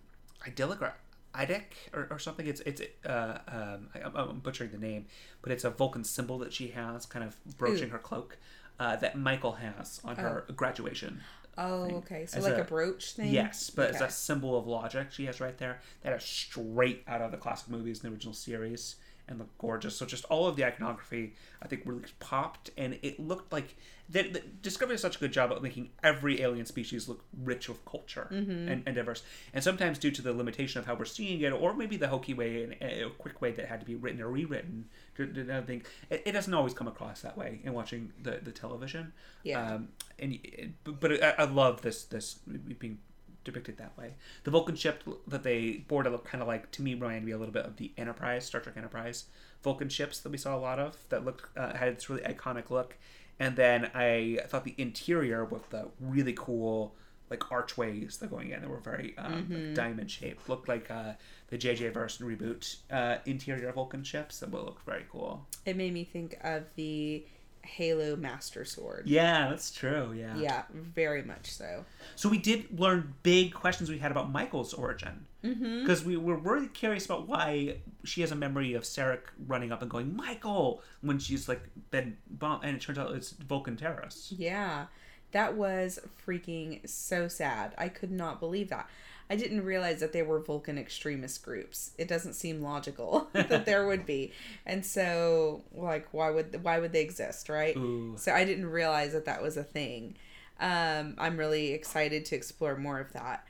idyllic 0.45 0.82
or 0.82 0.93
Idic 1.38 1.91
or, 1.93 2.08
or 2.10 2.19
something. 2.19 2.48
It's 2.48 2.62
it's 2.62 2.82
uh, 3.06 3.38
um, 3.48 3.89
I, 3.93 4.10
I'm 4.13 4.39
butchering 4.39 4.72
the 4.72 4.78
name, 4.78 5.06
but 5.41 5.52
it's 5.52 5.63
a 5.63 5.69
Vulcan 5.69 6.04
symbol 6.04 6.39
that 6.39 6.52
she 6.52 6.69
has, 6.69 7.06
kind 7.06 7.24
of 7.24 7.38
broaching 7.58 7.89
Ooh. 7.89 7.93
her 7.93 8.00
cloak, 8.00 8.38
uh, 8.80 8.96
that 8.98 9.18
Michael 9.18 9.54
has 9.54 10.00
on 10.04 10.16
her 10.18 10.46
graduation. 10.56 11.22
Oh, 11.58 11.86
thing. 11.88 11.96
okay. 11.96 12.26
So 12.28 12.38
As 12.38 12.44
like 12.44 12.58
a- 12.58 12.62
a, 12.62 12.66
brooch 12.66 13.13
thing. 13.13 13.32
Yes, 13.34 13.70
but 13.72 13.90
it's 13.90 13.98
Okay. 13.98 14.06
a 14.06 14.12
symbol 14.12 14.58
of 14.58 14.68
logic 14.68 15.08
she 15.12 15.26
has 15.26 15.40
right 15.42 15.58
there. 15.58 15.80
That 16.04 16.13
is 16.16 16.24
straight 16.24 17.04
out 17.08 17.22
of 17.22 17.32
the 17.32 17.38
classic 17.38 17.70
movies 17.70 18.04
and 18.04 18.12
the 18.12 18.13
original 18.16 18.34
series 18.36 18.98
and 19.30 19.40
look 19.40 19.58
gorgeous. 19.58 19.96
So 19.98 20.06
just 20.06 20.24
all 20.26 20.48
of 20.48 20.56
the 20.56 20.63
iconography, 20.63 21.34
I 21.62 21.68
think, 21.68 21.82
really 21.86 22.04
popped, 22.20 22.70
and 22.78 22.98
it 23.02 23.20
looked 23.20 23.52
like 23.52 23.76
the, 24.08 24.22
the 24.30 24.40
Discovery 24.62 24.94
does 24.94 25.02
such 25.02 25.18
a 25.18 25.20
good 25.20 25.34
job 25.34 25.52
at 25.52 25.62
making 25.62 25.90
every 26.02 26.42
alien 26.42 26.66
species 26.66 27.10
look 27.10 27.26
rich 27.44 27.68
with 27.68 27.84
culture 27.84 28.28
and, 28.32 28.84
and 28.86 28.96
diverse. 28.96 29.24
And 29.54 29.62
sometimes 29.62 30.00
due 30.00 30.12
to 30.12 30.22
the 30.22 30.32
limitation 30.32 30.80
of 30.80 30.86
how 30.86 30.96
we're 30.96 31.04
seeing 31.04 31.42
it, 31.42 31.50
or 31.52 31.74
maybe 31.74 31.98
the 31.98 32.08
hokey 32.08 32.34
way 32.36 32.63
and 32.63 32.74
a 32.82 33.10
quick 33.18 33.42
way 33.42 33.52
that 33.52 33.66
had 33.68 33.82
to 33.82 33.86
be 33.86 33.96
written 33.96 34.22
or 34.22 34.30
rewritten, 34.30 34.86
to 35.25 35.62
think 35.63 35.86
it, 36.10 36.23
it 36.25 36.32
doesn't 36.32 36.53
always 36.53 36.73
come 36.73 36.88
across 36.88 37.21
that 37.21 37.38
way 37.38 37.60
in 37.63 37.73
watching 37.73 38.13
the, 38.21 38.39
the 38.43 38.51
television. 38.51 39.13
Yeah. 39.43 39.73
Um, 39.73 39.89
and 40.19 40.39
it, 40.43 40.71
but- 40.84 41.23
I, 41.23 41.36
I 41.39 41.43
love 41.45 41.82
this 41.82 42.03
this 42.03 42.39
being 42.80 42.99
depicted 43.43 43.77
that 43.77 43.97
way. 43.97 44.13
The 44.43 44.51
Vulcan 44.51 44.75
ship 44.75 45.03
that 45.27 45.43
they 45.43 45.86
boarded 45.88 46.12
looked 46.12 46.27
kind 46.27 46.41
of 46.41 46.47
like 46.47 46.69
to 46.71 46.82
me 46.82 46.93
reminded 46.93 47.23
me 47.23 47.32
a 47.32 47.38
little 47.38 47.53
bit 47.53 47.65
of 47.65 47.77
the 47.77 47.91
Enterprise, 47.97 48.45
Star 48.45 48.62
Trek 48.62 48.75
Enterprise 48.77 49.25
Vulcan 49.63 49.89
ships 49.89 50.19
that 50.19 50.32
we 50.32 50.38
saw 50.38 50.56
a 50.56 50.60
lot 50.60 50.80
of 50.80 50.97
that 51.10 51.25
looked 51.25 51.58
uh, 51.58 51.75
had 51.75 51.95
this 51.95 52.10
really 52.10 52.21
iconic 52.21 52.69
look. 52.69 52.95
And 53.39 53.56
then 53.56 53.91
I 53.93 54.39
thought 54.47 54.63
the 54.63 54.75
interior 54.77 55.45
with 55.45 55.69
the 55.69 55.89
really 55.99 56.34
cool 56.34 56.95
like 57.30 57.52
archways 57.52 58.18
that 58.18 58.26
are 58.26 58.30
going 58.30 58.52
in 58.52 58.62
that 58.62 58.70
were 58.70 58.80
very 58.80 59.13
um, 59.18 59.48
like 59.50 59.74
diamond 59.76 60.10
shaped 60.10 60.48
looked 60.48 60.68
like 60.68 60.90
uh, 60.90 61.13
the 61.50 61.58
JJ 61.58 61.94
verse 61.94 62.18
reboot 62.20 62.78
uh, 62.92 63.18
interior 63.26 63.72
Vulcan 63.72 64.04
ships 64.04 64.40
that 64.40 64.52
will 64.52 64.63
look 64.63 64.84
very 64.86 65.06
cool. 65.12 65.46
It 65.66 65.76
made 65.76 65.94
me 65.94 66.04
think 66.04 66.38
of 66.44 66.63
the 66.76 67.26
Halo 67.63 68.16
Master 68.16 68.63
Sword. 68.63 69.04
Yeah, 69.08 69.50
that's 69.50 69.72
true. 69.72 70.13
Yeah. 70.13 70.38
Yeah, 70.38 70.63
very 70.74 71.22
much 71.22 71.52
so. 71.52 71.84
So 72.16 72.30
we 72.30 72.38
did 72.38 72.80
learn 72.80 73.13
big 73.24 73.54
questions 73.54 73.90
we 73.90 73.98
had 73.98 74.12
about 74.12 74.32
Michael's 74.32 74.74
origin 74.74 75.26
because 75.42 76.04
we 76.04 76.18
were 76.18 76.36
really 76.36 76.68
curious 76.68 77.06
about 77.06 77.28
why 77.28 77.78
she 78.04 78.20
has 78.22 78.32
a 78.32 78.36
memory 78.36 78.74
of 78.74 78.84
Sarek 78.84 79.20
running 79.48 79.72
up 79.72 79.82
and 79.82 79.90
going 79.90 80.13
Michael 80.16 80.82
when 81.02 81.20
she's 81.20 81.48
like 81.48 81.62
been 81.90 82.18
bombed, 82.30 82.66
and 82.66 82.76
it 82.76 82.82
turns 82.82 82.98
out 82.98 83.12
it's 83.13 83.32
Vulcan 83.32 83.78
terrorists. 83.78 84.32
Yeah, 84.34 84.88
that 85.32 85.56
was 85.56 86.00
freaking 86.26 86.88
so 86.88 87.28
sad. 87.28 87.74
I 87.78 87.90
could 87.90 88.12
not 88.12 88.40
believe 88.40 88.70
that. 88.70 88.90
I 89.30 89.36
didn't 89.36 89.66
realize 89.66 90.00
that 90.00 90.13
they 90.13 90.22
were 90.22 90.40
Vulcan 90.40 90.78
extremist 90.78 91.44
groups. 91.44 91.92
It 91.98 92.08
doesn't 92.08 92.34
seem 92.34 92.62
logical 92.62 93.30
that 93.34 93.66
there 93.66 93.86
would 93.86 94.06
be. 94.06 94.32
And 94.66 94.86
so, 94.86 95.63
like, 95.74 96.08
why 96.13 96.30
would 96.30 96.63
why 96.63 96.80
would 96.80 96.94
they 96.94 97.02
exist, 97.02 97.50
right? 97.50 97.76
Ooh. 97.76 98.16
So 98.18 98.34
I 98.34 98.46
didn't 98.46 98.68
realize 98.68 99.13
that 99.13 99.26
that 99.26 99.42
was 99.42 99.58
a 99.58 99.63
thing. 99.63 100.16
Um, 100.60 101.16
I'm 101.18 101.38
really 101.38 101.74
excited 101.74 102.26
to 102.26 102.36
explore 102.36 102.78
more 102.78 103.00
of 103.00 103.13
that. 103.13 103.46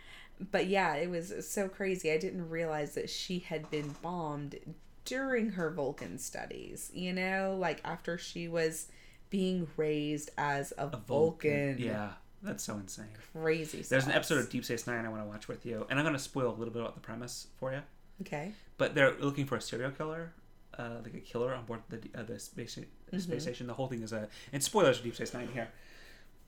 But 0.51 0.67
yeah, 0.67 0.95
it 0.95 1.09
was 1.09 1.47
so 1.47 1.67
crazy. 1.69 2.11
I 2.11 2.17
didn't 2.17 2.49
realize 2.49 2.95
that 2.95 3.09
she 3.09 3.39
had 3.39 3.69
been 3.69 3.95
bombed 4.01 4.55
during 5.05 5.51
her 5.51 5.69
Vulcan 5.71 6.17
studies. 6.17 6.91
You 6.93 7.13
know, 7.13 7.55
like 7.59 7.81
after 7.85 8.17
she 8.17 8.47
was 8.47 8.87
being 9.29 9.67
raised 9.77 10.29
as 10.37 10.73
a, 10.77 10.87
Vulcan. 10.87 11.77
Yeah, 11.79 12.11
that's 12.41 12.63
so 12.63 12.75
insane. 12.75 13.07
Crazy. 13.33 13.81
There's 13.81 14.05
an 14.05 14.11
episode 14.13 14.39
of 14.39 14.49
Deep 14.49 14.65
Space 14.65 14.87
Nine 14.87 15.05
I 15.05 15.09
want 15.09 15.23
to 15.23 15.27
watch 15.27 15.47
with 15.47 15.65
you, 15.65 15.85
and 15.89 15.99
I'm 15.99 16.05
going 16.05 16.15
to 16.15 16.19
spoil 16.21 16.49
a 16.49 16.55
little 16.57 16.73
bit 16.73 16.81
about 16.81 16.95
the 16.95 17.01
premise 17.01 17.47
for 17.57 17.71
you. 17.71 17.81
Okay. 18.21 18.53
But 18.77 18.95
they're 18.95 19.15
looking 19.19 19.45
for 19.45 19.55
a 19.57 19.61
serial 19.61 19.91
killer, 19.91 20.33
uh, 20.77 20.97
like 21.03 21.13
a 21.13 21.19
killer 21.19 21.53
on 21.53 21.65
board 21.65 21.81
the 21.89 21.99
uh, 22.15 22.23
the 22.23 22.39
space 22.39 22.77
Mm-hmm. 23.07 23.19
space 23.19 23.43
station. 23.43 23.67
The 23.67 23.73
whole 23.73 23.87
thing 23.87 24.01
is 24.03 24.11
a 24.11 24.27
and 24.51 24.61
spoilers 24.61 24.97
for 24.97 25.03
Deep 25.05 25.15
Space 25.15 25.33
Nine 25.33 25.47
here. 25.53 25.69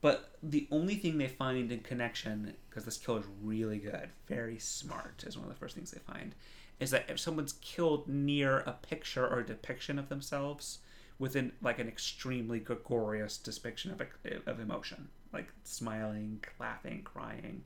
But 0.02 0.30
the 0.42 0.66
only 0.70 0.94
thing 0.94 1.18
they 1.18 1.28
find 1.28 1.70
in 1.72 1.80
connection, 1.80 2.54
because 2.68 2.84
this 2.84 2.96
killer's 2.96 3.24
really 3.42 3.78
good, 3.78 4.08
very 4.26 4.58
smart, 4.58 5.24
is 5.26 5.36
one 5.36 5.46
of 5.46 5.52
the 5.52 5.58
first 5.58 5.74
things 5.74 5.90
they 5.90 6.00
find, 6.00 6.34
is 6.78 6.90
that 6.90 7.04
if 7.08 7.20
someone's 7.20 7.54
killed 7.60 8.08
near 8.08 8.60
a 8.60 8.72
picture 8.72 9.26
or 9.26 9.40
a 9.40 9.46
depiction 9.46 9.98
of 9.98 10.08
themselves 10.08 10.78
within 11.20 11.52
like 11.62 11.78
an 11.78 11.86
extremely 11.86 12.58
gregarious 12.58 13.36
depiction 13.36 13.92
of, 13.92 14.02
of 14.46 14.58
emotion, 14.58 15.08
like 15.32 15.52
smiling, 15.62 16.42
laughing, 16.58 17.02
crying, 17.04 17.64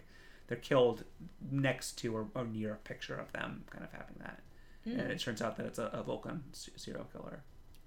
they're 0.48 0.58
killed 0.58 1.04
next 1.50 1.92
to 1.98 2.14
or, 2.14 2.26
or 2.34 2.44
near 2.44 2.74
a 2.74 2.76
picture 2.76 3.16
of 3.16 3.32
them, 3.32 3.64
kind 3.70 3.84
of 3.84 3.92
having 3.92 4.16
that. 4.18 4.40
And 4.84 5.00
hmm. 5.00 5.10
it 5.12 5.20
turns 5.20 5.40
out 5.40 5.56
that 5.56 5.66
it's 5.66 5.78
a, 5.78 5.86
a 5.94 6.02
Vulcan 6.02 6.42
serial 6.52 7.06
killer. 7.12 7.44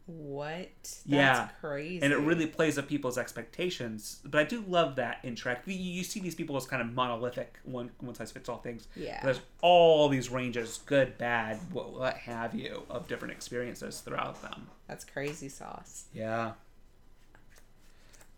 What? 0.07 0.69
That's 0.81 1.01
Yeah. 1.05 1.49
crazy. 1.59 2.01
and 2.01 2.13
it 2.13 2.17
really 2.17 2.47
plays 2.47 2.77
up 2.77 2.87
people's 2.87 3.17
expectations. 3.17 4.19
But 4.23 4.39
I 4.39 4.43
do 4.45 4.63
love 4.67 4.95
that 4.95 5.19
in 5.23 5.35
Trek. 5.35 5.63
You, 5.65 5.73
you 5.75 6.03
see 6.03 6.19
these 6.21 6.33
people 6.35 6.55
as 6.55 6.65
kind 6.65 6.81
of 6.81 6.93
monolithic, 6.93 7.59
one 7.63 7.91
one 7.99 8.15
size 8.15 8.31
fits 8.31 8.47
all 8.49 8.57
things. 8.57 8.87
Yeah. 8.95 9.21
There's 9.23 9.41
all 9.61 10.07
these 10.09 10.29
ranges, 10.29 10.79
good, 10.85 11.17
bad, 11.17 11.59
what, 11.73 11.91
what 11.91 12.15
have 12.15 12.55
you, 12.55 12.83
of 12.89 13.07
different 13.07 13.33
experiences 13.33 13.99
throughout 13.99 14.41
them. 14.41 14.67
That's 14.87 15.03
crazy 15.03 15.49
sauce. 15.49 16.05
Yeah. 16.13 16.53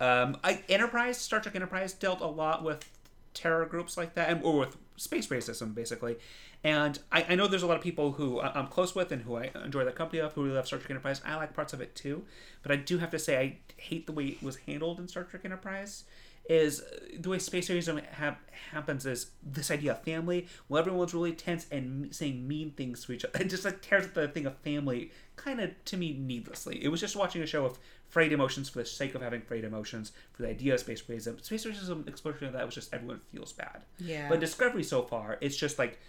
Um, 0.00 0.38
I 0.42 0.62
Enterprise, 0.68 1.18
Star 1.18 1.40
Trek 1.40 1.54
Enterprise 1.54 1.92
dealt 1.92 2.20
a 2.20 2.26
lot 2.26 2.64
with 2.64 2.90
terror 3.34 3.66
groups 3.66 3.96
like 3.96 4.14
that, 4.14 4.28
and, 4.30 4.42
or 4.42 4.58
with 4.60 4.76
space 5.00 5.28
racism, 5.28 5.74
basically. 5.74 6.16
And 6.62 6.98
I, 7.10 7.24
I 7.30 7.34
know 7.34 7.48
there's 7.48 7.62
a 7.62 7.66
lot 7.66 7.76
of 7.76 7.82
people 7.82 8.12
who 8.12 8.40
I'm 8.40 8.66
close 8.66 8.94
with 8.94 9.10
and 9.12 9.22
who 9.22 9.36
I 9.36 9.50
enjoy 9.64 9.84
the 9.84 9.92
company 9.92 10.20
of, 10.20 10.34
who 10.34 10.46
love 10.46 10.66
Star 10.66 10.78
Trek 10.78 10.90
Enterprise. 10.90 11.22
I 11.24 11.36
like 11.36 11.54
parts 11.54 11.72
of 11.72 11.80
it 11.80 11.94
too, 11.94 12.24
but 12.62 12.70
I 12.70 12.76
do 12.76 12.98
have 12.98 13.10
to 13.10 13.18
say 13.18 13.38
I 13.38 13.56
hate 13.80 14.06
the 14.06 14.12
way 14.12 14.26
it 14.26 14.42
was 14.42 14.56
handled 14.56 15.00
in 15.00 15.08
Star 15.08 15.24
Trek 15.24 15.42
Enterprise. 15.44 16.04
Is 16.50 16.82
the 17.16 17.28
way 17.28 17.38
space 17.38 17.68
racism 17.68 18.02
ha- 18.12 18.36
happens 18.72 19.06
is 19.06 19.30
this 19.40 19.70
idea 19.70 19.92
of 19.92 20.02
family. 20.02 20.48
Well, 20.68 20.80
everyone's 20.80 21.14
really 21.14 21.32
tense 21.32 21.66
and 21.70 22.12
saying 22.12 22.48
mean 22.48 22.72
things 22.72 23.04
to 23.04 23.12
each 23.12 23.24
other. 23.24 23.38
It 23.40 23.50
just 23.50 23.64
like 23.64 23.80
tears 23.82 24.06
at 24.06 24.14
the 24.14 24.26
thing 24.26 24.46
of 24.46 24.56
family, 24.58 25.12
kind 25.36 25.60
of 25.60 25.70
to 25.84 25.96
me 25.96 26.12
needlessly. 26.12 26.82
It 26.82 26.88
was 26.88 26.98
just 26.98 27.14
watching 27.14 27.40
a 27.40 27.46
show 27.46 27.64
of 27.64 27.78
frayed 28.08 28.32
emotions 28.32 28.68
for 28.68 28.80
the 28.80 28.84
sake 28.84 29.14
of 29.14 29.22
having 29.22 29.42
frayed 29.42 29.62
emotions, 29.62 30.10
for 30.32 30.42
the 30.42 30.48
idea 30.48 30.74
of 30.74 30.80
space 30.80 31.02
racism. 31.02 31.40
Space 31.44 31.64
racism 31.64 32.08
exposure 32.08 32.46
to 32.46 32.50
that 32.50 32.66
was 32.66 32.74
just 32.74 32.92
everyone 32.92 33.20
feels 33.32 33.52
bad. 33.52 33.82
Yeah. 33.98 34.28
But 34.28 34.40
Discovery 34.40 34.82
so 34.82 35.02
far, 35.02 35.38
it's 35.40 35.56
just 35.56 35.78
like 35.78 36.00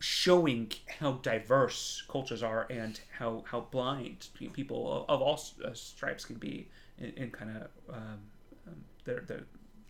showing 0.00 0.70
how 1.00 1.12
diverse 1.22 2.04
cultures 2.08 2.42
are 2.42 2.66
and 2.68 3.00
how 3.18 3.42
how 3.46 3.60
blind 3.70 4.28
people 4.52 4.92
of, 4.92 5.08
of 5.08 5.22
all 5.22 5.40
uh, 5.64 5.72
stripes 5.72 6.26
can 6.26 6.36
be 6.36 6.68
in, 6.98 7.10
in 7.16 7.30
kind 7.30 7.56
of 7.56 7.94
um, 7.94 8.18
um, 8.66 8.76
their 9.04 9.20
their 9.20 9.44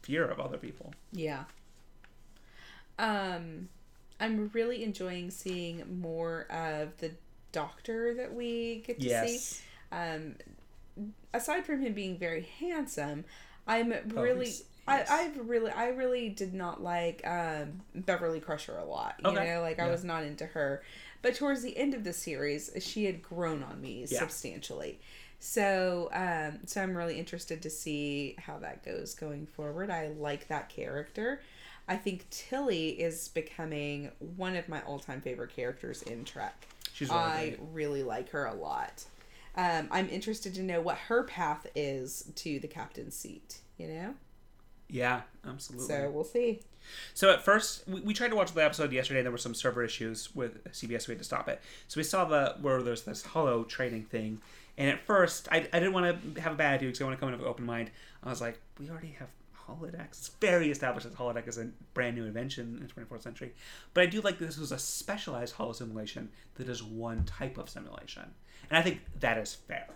fear 0.09 0.25
of 0.25 0.40
other 0.40 0.57
people. 0.57 0.92
Yeah. 1.12 1.44
Um, 2.99 3.68
I'm 4.18 4.51
really 4.53 4.83
enjoying 4.83 5.31
seeing 5.31 6.01
more 6.01 6.47
of 6.51 6.97
the 6.99 7.12
doctor 7.53 8.14
that 8.14 8.35
we 8.35 8.83
get 8.87 9.01
to 9.01 9.09
see. 9.09 9.40
Um, 9.92 10.35
aside 11.33 11.64
from 11.64 11.81
him 11.81 11.92
being 11.92 12.18
very 12.18 12.49
handsome, 12.59 13.25
I'm 13.66 13.92
really. 14.07 14.55
I. 14.87 15.05
I've 15.09 15.49
really, 15.49 15.71
I 15.71 15.88
really 15.88 16.31
did 16.31 16.55
not 16.55 16.83
like 16.83 17.21
um, 17.27 17.83
Beverly 17.94 18.40
Crusher 18.40 18.79
a 18.79 18.85
lot. 18.85 19.16
You 19.21 19.27
Okay. 19.27 19.44
know, 19.55 19.61
like 19.61 19.79
I 19.79 19.90
was 19.90 20.03
not 20.03 20.25
into 20.25 20.47
her. 20.47 20.83
But 21.21 21.35
towards 21.35 21.62
the 21.62 21.77
end 21.77 21.94
of 21.94 22.05
the 22.05 22.12
series, 22.12 22.71
she 22.81 23.05
had 23.05 23.23
grown 23.23 23.62
on 23.62 23.81
me 23.83 24.07
Yeah. 24.09 24.21
substantially. 24.21 25.01
So, 25.40 26.11
um, 26.12 26.61
so 26.66 26.83
I'm 26.83 26.96
really 26.96 27.18
interested 27.18 27.62
to 27.62 27.70
see 27.70 28.35
how 28.38 28.59
that 28.59 28.85
goes 28.85 29.14
going 29.14 29.46
forward. 29.46 29.90
I 29.90 30.09
like 30.09 30.48
that 30.48 30.68
character. 30.68 31.40
I 31.87 31.96
think 31.96 32.29
Tilly 32.31 32.88
is 33.01 33.29
becoming 33.29 34.11
one 34.37 34.57
of 34.57 34.68
my 34.68 34.83
all-time 34.83 35.20
favorite 35.20 35.55
characters 35.55 36.03
in 36.03 36.24
Trek. 36.24 36.66
She's 36.92 37.09
really 37.09 37.20
I 37.20 37.46
great. 37.51 37.61
really 37.72 38.03
like 38.03 38.31
her 38.31 38.46
a 38.46 38.55
lot. 38.55 39.05
Um, 39.57 39.88
I'm 39.90 40.09
interested 40.11 40.55
to 40.55 40.62
know 40.62 40.81
what 40.81 40.96
her 40.98 41.22
path 41.22 41.66
is 41.74 42.31
to 42.37 42.59
the 42.61 42.68
captain's 42.68 43.16
seat. 43.16 43.59
You 43.77 43.88
know, 43.88 44.14
Yeah, 44.88 45.22
absolutely. 45.46 45.87
so 45.87 46.11
we'll 46.11 46.24
see. 46.24 46.61
So 47.14 47.31
at 47.33 47.44
first, 47.44 47.87
we, 47.88 48.01
we 48.01 48.12
tried 48.14 48.29
to 48.29 48.37
watch 48.37 48.53
the 48.53 48.64
episode 48.64 48.92
yesterday. 48.92 49.22
There 49.22 49.31
were 49.33 49.38
some 49.38 49.55
server 49.55 49.85
issues 49.85 50.35
with 50.35 50.64
CBS. 50.72 51.07
We 51.07 51.12
had 51.12 51.18
to 51.18 51.24
stop 51.24 51.48
it. 51.48 51.61
So 51.87 51.98
we 51.98 52.05
saw 52.05 52.24
the 52.24 52.57
where 52.61 52.83
there's 52.83 53.03
this 53.03 53.22
hollow 53.22 53.62
trading 53.64 54.05
thing. 54.05 54.40
And 54.78 54.88
at 54.88 55.04
first, 55.04 55.48
I, 55.50 55.56
I 55.72 55.80
didn't 55.80 55.92
want 55.92 56.34
to 56.34 56.40
have 56.40 56.52
a 56.52 56.56
bad 56.56 56.74
attitude 56.74 56.90
because 56.90 57.00
I 57.02 57.04
want 57.04 57.16
to 57.16 57.20
come 57.20 57.28
in 57.28 57.34
with 57.34 57.42
an 57.42 57.50
open 57.50 57.66
mind. 57.66 57.90
I 58.22 58.30
was 58.30 58.40
like, 58.40 58.60
we 58.78 58.88
already 58.88 59.16
have 59.18 59.28
holodecks. 59.66 60.10
It's 60.10 60.30
very 60.40 60.70
established 60.70 61.04
that 61.08 61.18
holodeck 61.18 61.48
is 61.48 61.58
a 61.58 61.68
brand 61.94 62.16
new 62.16 62.24
invention 62.24 62.78
in 62.80 62.86
the 62.86 63.06
24th 63.06 63.22
century. 63.22 63.52
But 63.92 64.04
I 64.04 64.06
do 64.06 64.20
like 64.20 64.38
this 64.38 64.56
was 64.56 64.70
a 64.70 64.78
specialized 64.78 65.54
holo 65.56 65.72
simulation 65.72 66.30
that 66.54 66.68
is 66.68 66.82
one 66.82 67.24
type 67.24 67.58
of 67.58 67.68
simulation. 67.68 68.22
And 68.70 68.78
I 68.78 68.82
think 68.82 69.00
that 69.18 69.36
is 69.36 69.52
fair. 69.52 69.88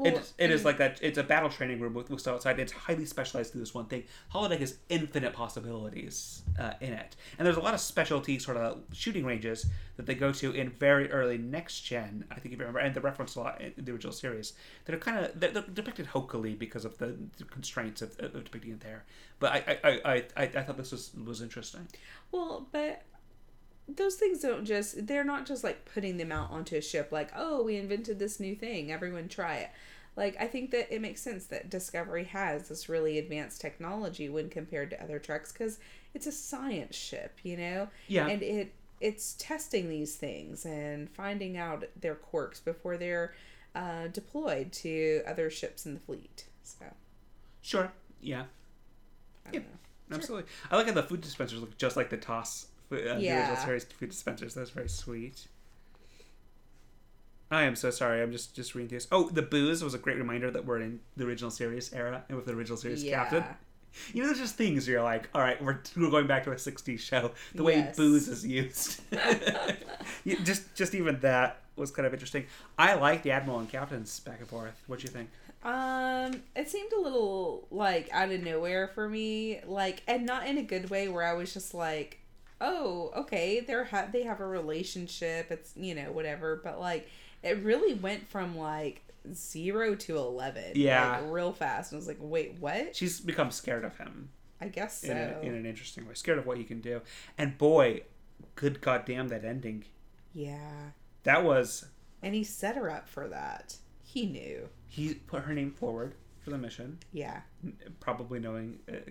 Well, 0.00 0.16
it, 0.16 0.32
it 0.38 0.50
is 0.50 0.64
like 0.64 0.78
that. 0.78 0.98
It's 1.02 1.18
a 1.18 1.22
battle 1.22 1.50
training 1.50 1.78
room 1.78 1.92
with, 1.92 2.08
with 2.08 2.20
stuff 2.20 2.36
outside. 2.36 2.58
It's 2.58 2.72
highly 2.72 3.04
specialized 3.04 3.52
to 3.52 3.58
this 3.58 3.74
one 3.74 3.84
thing. 3.84 4.04
Holodeck 4.32 4.60
has 4.60 4.78
infinite 4.88 5.34
possibilities 5.34 6.42
uh, 6.58 6.72
in 6.80 6.94
it, 6.94 7.16
and 7.38 7.44
there's 7.44 7.58
a 7.58 7.60
lot 7.60 7.74
of 7.74 7.80
specialty 7.80 8.38
sort 8.38 8.56
of 8.56 8.78
shooting 8.92 9.26
ranges 9.26 9.66
that 9.96 10.06
they 10.06 10.14
go 10.14 10.32
to 10.32 10.52
in 10.52 10.70
very 10.70 11.10
early 11.12 11.36
next 11.36 11.80
gen. 11.82 12.24
I 12.30 12.36
think 12.36 12.46
if 12.46 12.52
you 12.52 12.58
remember, 12.58 12.78
and 12.78 12.94
the 12.94 13.02
reference 13.02 13.34
a 13.36 13.40
lot 13.40 13.60
in 13.60 13.84
the 13.84 13.92
original 13.92 14.14
series 14.14 14.54
that 14.86 14.94
are 14.94 14.98
kind 14.98 15.18
of 15.18 15.38
they're, 15.38 15.50
they're 15.50 15.62
depicted 15.62 16.06
hokily 16.08 16.58
because 16.58 16.86
of 16.86 16.96
the, 16.96 17.16
the 17.36 17.44
constraints 17.44 18.00
of, 18.00 18.18
of 18.20 18.44
depicting 18.44 18.72
it 18.72 18.80
there. 18.80 19.04
But 19.38 19.52
I 19.52 19.78
I, 19.84 19.90
I, 19.90 20.24
I, 20.36 20.42
I 20.42 20.62
thought 20.62 20.78
this 20.78 20.92
was 20.92 21.10
was 21.22 21.42
interesting. 21.42 21.88
Well, 22.32 22.66
but 22.72 23.02
those 23.88 24.16
things 24.16 24.40
don't 24.40 24.64
just 24.64 25.06
they're 25.06 25.24
not 25.24 25.46
just 25.46 25.64
like 25.64 25.84
putting 25.92 26.16
them 26.16 26.32
out 26.32 26.50
onto 26.50 26.76
a 26.76 26.80
ship 26.80 27.10
like, 27.10 27.30
"Oh, 27.34 27.62
we 27.62 27.76
invented 27.76 28.18
this 28.18 28.40
new 28.40 28.54
thing. 28.54 28.92
Everyone 28.92 29.28
try 29.28 29.56
it." 29.56 29.70
Like 30.16 30.36
I 30.40 30.46
think 30.46 30.70
that 30.72 30.94
it 30.94 31.00
makes 31.00 31.22
sense 31.22 31.46
that 31.46 31.70
Discovery 31.70 32.24
has 32.24 32.68
this 32.68 32.88
really 32.88 33.18
advanced 33.18 33.60
technology 33.60 34.28
when 34.28 34.48
compared 34.50 34.90
to 34.90 35.02
other 35.02 35.18
treks 35.18 35.52
cuz 35.52 35.78
it's 36.14 36.26
a 36.26 36.32
science 36.32 36.96
ship, 36.96 37.38
you 37.42 37.56
know? 37.56 37.88
Yeah. 38.08 38.26
And 38.26 38.42
it 38.42 38.72
it's 39.00 39.34
testing 39.38 39.88
these 39.88 40.16
things 40.16 40.66
and 40.66 41.08
finding 41.10 41.56
out 41.56 41.84
their 41.98 42.14
quirks 42.14 42.60
before 42.60 42.98
they're 42.98 43.34
uh, 43.74 44.08
deployed 44.08 44.72
to 44.72 45.22
other 45.26 45.48
ships 45.48 45.86
in 45.86 45.94
the 45.94 46.00
fleet. 46.00 46.44
So, 46.62 46.84
Sure. 47.62 47.92
Yeah. 48.20 48.44
I 49.46 49.52
don't 49.52 49.62
know. 49.62 50.16
Absolutely. 50.16 50.50
I 50.70 50.76
like 50.76 50.86
how 50.86 50.92
the 50.92 51.02
food 51.02 51.20
dispensers 51.20 51.60
look 51.60 51.78
just 51.78 51.96
like 51.96 52.10
the 52.10 52.16
TOS 52.16 52.66
uh, 52.92 52.96
the 52.96 53.10
original 53.10 53.22
Yeah. 53.22 53.64
series 53.64 53.84
food 53.84 54.10
dispensers. 54.10 54.54
That's 54.54 54.70
very 54.70 54.88
sweet. 54.88 55.46
I 57.52 57.62
am 57.64 57.74
so 57.74 57.90
sorry. 57.90 58.22
I'm 58.22 58.30
just 58.32 58.54
just 58.54 58.74
reading 58.74 58.96
this. 58.96 59.08
Oh, 59.10 59.28
the 59.28 59.42
booze 59.42 59.82
was 59.82 59.92
a 59.94 59.98
great 59.98 60.16
reminder 60.16 60.50
that 60.52 60.64
we're 60.64 60.80
in 60.80 61.00
the 61.16 61.26
original 61.26 61.50
series 61.50 61.92
era 61.92 62.22
and 62.28 62.36
with 62.36 62.46
the 62.46 62.52
original 62.52 62.76
series 62.78 63.02
captain. 63.02 63.44
You 64.14 64.22
know, 64.22 64.28
there's 64.28 64.38
just 64.38 64.54
things 64.54 64.86
where 64.86 64.94
you're 64.94 65.02
like, 65.02 65.28
all 65.34 65.40
right, 65.40 65.60
we're, 65.60 65.80
we're 65.96 66.10
going 66.10 66.28
back 66.28 66.44
to 66.44 66.52
a 66.52 66.54
'60s 66.54 67.00
show. 67.00 67.32
The 67.56 67.64
way 67.64 67.78
Yes. 67.78 67.96
booze 67.96 68.28
is 68.28 68.46
used, 68.46 69.00
just 70.44 70.72
just 70.76 70.94
even 70.94 71.18
that 71.20 71.58
was 71.74 71.90
kind 71.90 72.06
of 72.06 72.12
interesting. 72.12 72.46
I 72.78 72.94
like 72.94 73.24
the 73.24 73.32
admiral 73.32 73.58
and 73.58 73.68
captains 73.68 74.20
back 74.20 74.38
and 74.38 74.48
forth. 74.48 74.80
What 74.86 75.00
do 75.00 75.04
you 75.06 75.10
think? 75.10 75.28
Um, 75.64 76.42
it 76.54 76.70
seemed 76.70 76.92
a 76.92 77.00
little 77.00 77.66
like 77.72 78.08
out 78.12 78.30
of 78.30 78.40
nowhere 78.42 78.86
for 78.94 79.08
me, 79.08 79.60
like, 79.66 80.04
and 80.06 80.24
not 80.24 80.46
in 80.46 80.56
a 80.56 80.62
good 80.62 80.88
way 80.88 81.08
where 81.08 81.24
I 81.26 81.32
was 81.32 81.52
just 81.52 81.74
like, 81.74 82.19
oh, 82.60 83.10
okay, 83.16 83.60
they're 83.60 83.84
ha- 83.84 84.08
they 84.12 84.22
have 84.24 84.40
a 84.40 84.46
relationship, 84.46 85.50
it's 85.50 85.72
you 85.76 85.94
know 85.94 86.12
whatever, 86.12 86.60
but 86.62 86.78
like, 86.80 87.08
it 87.42 87.62
really 87.62 87.94
went 87.94 88.28
from 88.28 88.56
like 88.56 89.02
zero 89.32 89.94
to 89.94 90.16
eleven, 90.16 90.72
Yeah. 90.74 91.20
like, 91.20 91.30
real 91.32 91.52
fast. 91.52 91.92
And 91.92 91.96
I 91.96 92.00
was 92.00 92.08
like, 92.08 92.18
wait, 92.20 92.56
what? 92.60 92.94
She's 92.96 93.20
become 93.20 93.50
scared 93.50 93.84
of 93.84 93.96
him. 93.98 94.30
I 94.60 94.68
guess 94.68 95.00
so. 95.02 95.10
in, 95.10 95.16
a, 95.16 95.40
in 95.40 95.54
an 95.54 95.64
interesting 95.66 96.06
way. 96.06 96.14
Scared 96.14 96.38
of 96.38 96.44
what 96.46 96.58
he 96.58 96.64
can 96.64 96.80
do. 96.80 97.00
And 97.38 97.56
boy, 97.56 98.02
good 98.56 98.80
goddamn 98.82 99.28
that 99.28 99.44
ending. 99.44 99.84
yeah, 100.34 100.90
That 101.24 101.44
was 101.44 101.86
and 102.22 102.34
he 102.34 102.44
set 102.44 102.76
her 102.76 102.90
up 102.90 103.08
for 103.08 103.26
that. 103.28 103.76
He 104.02 104.26
knew. 104.26 104.68
he 104.86 105.14
put 105.14 105.42
her 105.44 105.54
name 105.54 105.70
forward 105.70 106.14
for 106.40 106.50
the 106.50 106.58
mission, 106.58 106.98
Yeah. 107.12 107.40
probably 108.00 108.38
knowing 108.40 108.78
it 108.88 109.08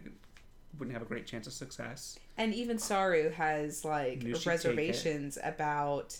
wouldn't 0.78 0.94
have 0.94 1.02
a 1.02 1.06
great 1.06 1.26
chance 1.26 1.48
of 1.48 1.54
success. 1.54 2.18
And 2.38 2.54
even 2.54 2.78
Saru 2.78 3.30
has 3.32 3.84
like 3.84 4.24
Knew 4.24 4.34
she'd 4.36 4.36
take 4.36 4.46
it. 4.46 4.50
reservations 4.50 5.38
about 5.44 6.18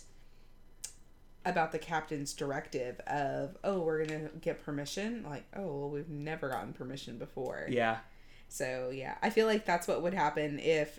about 1.46 1.72
the 1.72 1.78
captain's 1.78 2.34
directive 2.34 3.00
of 3.06 3.56
oh 3.64 3.80
we're 3.80 4.04
gonna 4.04 4.28
get 4.42 4.62
permission 4.62 5.24
like 5.26 5.44
oh 5.56 5.62
well 5.64 5.88
we've 5.90 6.10
never 6.10 6.50
gotten 6.50 6.72
permission 6.74 7.16
before 7.16 7.66
Yeah, 7.70 8.00
so 8.48 8.90
yeah 8.92 9.14
i 9.22 9.30
feel 9.30 9.46
like 9.46 9.64
that's 9.64 9.88
what 9.88 10.02
would 10.02 10.12
happen 10.12 10.58
if 10.58 10.98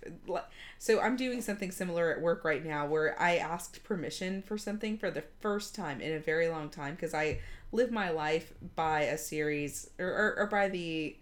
so 0.80 1.00
i'm 1.00 1.16
doing 1.16 1.42
something 1.42 1.70
similar 1.70 2.12
at 2.12 2.22
work 2.22 2.44
right 2.44 2.66
now 2.66 2.88
where 2.88 3.16
i 3.22 3.38
asked 3.38 3.84
permission 3.84 4.42
for 4.42 4.58
something 4.58 4.98
for 4.98 5.12
the 5.12 5.24
first 5.42 5.76
time 5.76 6.02
in 6.02 6.12
a 6.14 6.20
very 6.20 6.50
long 6.50 6.70
time 6.70 6.96
because 6.96 7.14
i 7.14 7.40
live 7.72 7.92
my 7.92 8.10
life 8.10 8.52
by 8.76 9.02
a 9.02 9.20
series 9.20 9.92
or, 10.00 10.08
or, 10.08 10.36
or 10.40 10.48
by 10.48 10.70
the 10.70 11.16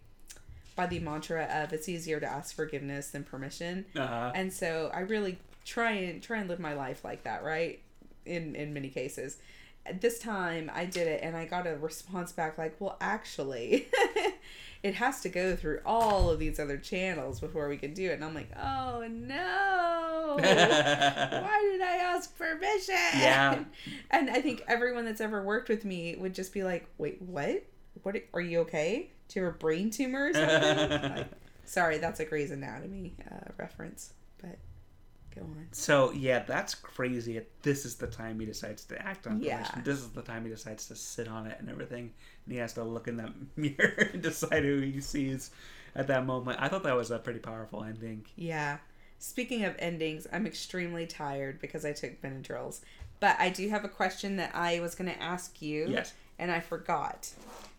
by 0.79 0.87
the 0.87 0.99
mantra 0.99 1.43
of 1.51 1.73
it's 1.73 1.89
easier 1.89 2.19
to 2.19 2.25
ask 2.25 2.55
forgiveness 2.55 3.09
than 3.09 3.23
permission 3.23 3.85
uh, 3.97 4.31
and 4.33 4.51
so 4.53 4.89
I 4.93 5.01
really 5.01 5.37
try 5.69 5.91
and 5.91 6.21
try 6.21 6.37
and 6.39 6.49
live 6.49 6.59
my 6.59 6.73
life 6.73 7.03
like 7.03 7.23
that, 7.23 7.43
right? 7.43 7.79
In 8.25 8.55
in 8.55 8.73
many 8.73 8.89
cases. 8.89 9.37
This 10.01 10.19
time 10.19 10.69
I 10.73 10.85
did 10.85 11.07
it 11.07 11.21
and 11.23 11.35
I 11.35 11.45
got 11.45 11.65
a 11.65 11.75
response 11.77 12.31
back 12.31 12.57
like, 12.57 12.75
"Well, 12.79 12.97
actually, 12.99 13.87
it 14.83 14.95
has 14.95 15.21
to 15.21 15.29
go 15.29 15.55
through 15.55 15.81
all 15.85 16.29
of 16.29 16.37
these 16.39 16.59
other 16.59 16.77
channels 16.77 17.39
before 17.39 17.69
we 17.69 17.77
can 17.77 17.93
do 17.93 18.09
it." 18.09 18.13
And 18.13 18.25
I'm 18.25 18.35
like, 18.35 18.51
"Oh 18.57 19.07
no. 19.09 20.37
Why 20.39 21.69
did 21.71 21.81
I 21.81 21.97
ask 22.15 22.37
permission. 22.37 22.95
Yeah. 23.15 23.63
And 24.11 24.29
I 24.29 24.41
think 24.41 24.63
everyone 24.67 25.05
that's 25.05 25.21
ever 25.21 25.41
worked 25.43 25.69
with 25.69 25.85
me 25.85 26.15
would 26.17 26.33
just 26.33 26.53
be 26.53 26.63
like, 26.63 26.87
wait, 26.97 27.21
what? 27.21 27.63
What 28.03 28.15
are 28.33 28.41
you 28.41 28.59
okay? 28.61 29.11
Do 29.29 29.39
you 29.39 29.45
have 29.45 29.55
a 29.55 29.57
brain 29.57 29.89
tumor 29.91 30.25
or 30.27 30.33
something? 30.33 31.01
like, 31.15 31.27
sorry, 31.65 31.97
that's 31.99 32.19
a 32.19 32.25
Grey's 32.25 32.51
Anatomy 32.51 33.15
uh, 33.31 33.51
reference, 33.57 34.13
but 34.41 34.57
go 35.35 35.41
on. 35.43 35.67
So 35.71 36.11
yeah, 36.11 36.39
that's 36.39 36.73
crazy. 36.75 37.39
This 37.61 37.85
is 37.85 37.95
the 37.95 38.07
time 38.07 38.39
he 38.39 38.45
decides 38.45 38.83
to 38.85 39.01
act 39.01 39.27
on 39.27 39.41
Yeah. 39.41 39.57
permission. 39.63 39.81
This 39.85 39.99
is 39.99 40.09
the 40.09 40.23
time 40.23 40.43
he 40.43 40.49
decides 40.49 40.87
to 40.87 40.95
sit 40.95 41.27
on 41.27 41.45
it 41.47 41.57
and 41.59 41.69
everything. 41.69 42.11
And 42.45 42.53
he 42.53 42.57
has 42.57 42.73
to 42.73 42.83
look 42.83 43.07
in 43.07 43.17
that 43.17 43.31
mirror 43.55 44.09
and 44.13 44.21
decide 44.21 44.63
who 44.63 44.79
he 44.81 44.99
sees 44.99 45.51
at 45.95 46.07
that 46.07 46.25
moment. 46.25 46.57
I 46.59 46.67
thought 46.67 46.83
that 46.83 46.95
was 46.95 47.11
a 47.11 47.19
pretty 47.19 47.39
powerful 47.39 47.83
ending. 47.83 48.25
Yeah. 48.35 48.77
Speaking 49.19 49.63
of 49.65 49.75
endings, 49.79 50.25
I'm 50.33 50.47
extremely 50.47 51.05
tired 51.05 51.59
because 51.59 51.85
I 51.85 51.91
took 51.93 52.21
Benadryls. 52.21 52.79
But 53.19 53.35
I 53.37 53.49
do 53.49 53.67
have 53.69 53.83
a 53.83 53.89
question 53.89 54.37
that 54.37 54.55
I 54.55 54.79
was 54.79 54.95
going 54.95 55.11
to 55.11 55.21
ask 55.21 55.61
you. 55.61 55.87
Yes. 55.89 56.13
And 56.39 56.49
I 56.51 56.61
forgot. 56.61 57.29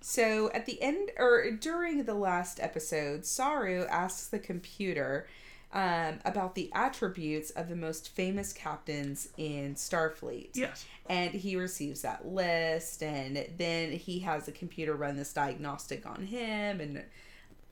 So 0.01 0.51
at 0.53 0.67
the 0.67 0.81
end, 0.83 1.11
or 1.19 1.51
during 1.51 2.05
the 2.05 2.15
last 2.15 2.59
episode, 2.61 3.25
Saru 3.27 3.85
asks 3.87 4.29
the 4.29 4.39
computer 4.39 5.27
um, 5.73 6.19
about 6.25 6.55
the 6.55 6.71
attributes 6.75 7.51
of 7.51 7.69
the 7.69 7.77
most 7.77 8.09
famous 8.09 8.53
captains 8.53 9.29
in 9.37 9.75
Starfleet. 9.75 10.51
Yes. 10.55 10.85
And 11.09 11.33
he 11.33 11.55
receives 11.57 12.03
that 12.03 12.27
list, 12.27 13.03
and 13.03 13.47
then 13.57 13.93
he 13.93 14.21
has 14.21 14.47
the 14.47 14.53
computer 14.53 14.95
run 14.95 15.17
this 15.17 15.33
diagnostic 15.33 16.07
on 16.07 16.25
him 16.27 16.81
and 16.81 17.05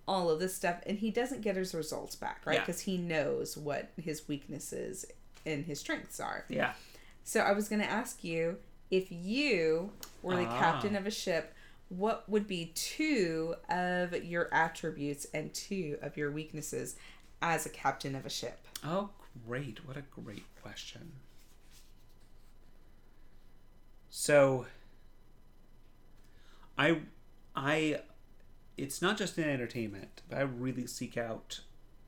all 0.07 0.31
of 0.31 0.39
this 0.39 0.55
stuff. 0.55 0.77
And 0.87 0.99
he 0.99 1.11
doesn't 1.11 1.41
get 1.41 1.57
his 1.57 1.75
results 1.75 2.15
back, 2.15 2.43
right? 2.45 2.55
Yeah. 2.55 2.61
Because 2.61 2.81
he 2.83 2.99
knows 2.99 3.57
what 3.57 3.91
his 4.01 4.29
weaknesses 4.29 5.05
and 5.47 5.65
his 5.65 5.81
strengths 5.81 6.21
are. 6.21 6.45
Yeah. 6.49 6.73
So 7.25 7.41
I 7.41 7.53
was 7.53 7.69
going 7.69 7.81
to 7.83 7.91
ask 7.91 8.23
you 8.23 8.59
if 8.91 9.11
you 9.11 9.93
were 10.23 10.37
the 10.37 10.47
Ah. 10.47 10.59
captain 10.59 10.95
of 10.97 11.07
a 11.07 11.11
ship, 11.11 11.53
what 11.89 12.29
would 12.29 12.47
be 12.47 12.73
two 12.75 13.55
of 13.69 14.25
your 14.25 14.53
attributes 14.53 15.27
and 15.33 15.53
two 15.55 15.99
of 16.03 16.17
your 16.17 16.31
weaknesses 16.31 16.97
as 17.41 17.67
a 17.67 17.71
captain 17.71 18.15
of 18.15 18.27
a 18.27 18.31
ship? 18.31 18.67
Oh, 18.85 19.11
great. 19.47 19.87
What 19.87 19.97
a 19.97 20.03
great 20.03 20.45
question. 20.63 21.13
So 24.11 24.67
I 26.77 27.01
I 27.55 28.01
it's 28.77 29.03
not 29.03 29.17
just 29.17 29.39
in 29.39 29.49
entertainment, 29.49 30.23
but 30.29 30.39
I 30.39 30.43
really 30.43 30.87
seek 30.87 31.17
out 31.17 31.61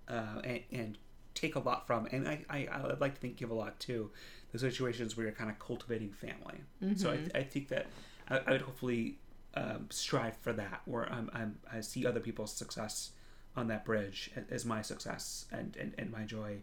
uh, 0.08 0.40
and, 0.44 0.60
and 0.70 0.98
take 1.34 1.56
a 1.56 1.58
lot 1.58 1.86
from, 1.86 2.06
and 2.06 2.28
I, 2.28 2.44
I 2.48 2.68
I'd 2.72 3.00
like 3.00 3.14
to 3.14 3.20
think 3.20 3.36
give 3.36 3.50
a 3.50 3.54
lot 3.54 3.78
too, 3.80 4.10
the 4.52 4.58
situations 4.58 5.16
where 5.16 5.26
you're 5.26 5.34
kind 5.34 5.50
of 5.50 5.58
cultivating 5.58 6.12
family. 6.12 6.60
So 6.96 7.10
I, 7.10 7.38
I 7.38 7.42
think 7.42 7.68
that 7.68 7.86
I, 8.28 8.40
I 8.46 8.52
would 8.52 8.62
hopefully 8.62 9.18
um, 9.54 9.86
strive 9.90 10.36
for 10.36 10.52
that, 10.52 10.82
where 10.84 11.10
I'm, 11.12 11.30
I'm 11.32 11.58
I 11.72 11.80
see 11.80 12.06
other 12.06 12.20
people's 12.20 12.52
success 12.52 13.10
on 13.56 13.66
that 13.68 13.84
bridge 13.84 14.30
as 14.50 14.64
my 14.64 14.80
success 14.80 15.46
and, 15.50 15.76
and, 15.76 15.92
and 15.98 16.10
my 16.10 16.22
joy 16.22 16.58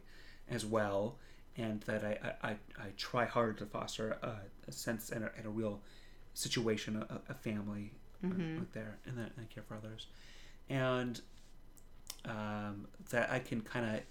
as 0.50 0.66
well, 0.66 1.18
and 1.58 1.82
that 1.82 2.04
I, 2.04 2.48
I, 2.48 2.52
I, 2.80 2.88
try 2.96 3.26
hard 3.26 3.58
to 3.58 3.66
foster 3.66 4.18
a, 4.24 4.36
a 4.68 4.72
sense 4.72 5.10
and 5.10 5.26
a, 5.26 5.32
and 5.36 5.46
a 5.46 5.50
real 5.50 5.82
situation, 6.34 6.96
a, 7.10 7.20
a 7.30 7.34
family 7.34 7.92
uh, 8.24 8.60
like 8.60 8.72
there, 8.72 8.98
and 9.06 9.18
that 9.18 9.32
I 9.38 9.54
care 9.54 9.64
for 9.68 9.76
others, 9.76 10.08
and 10.70 11.20
um, 12.24 12.88
that 13.10 13.30
I 13.30 13.40
can 13.40 13.62
kind 13.62 13.98
of 13.98 14.02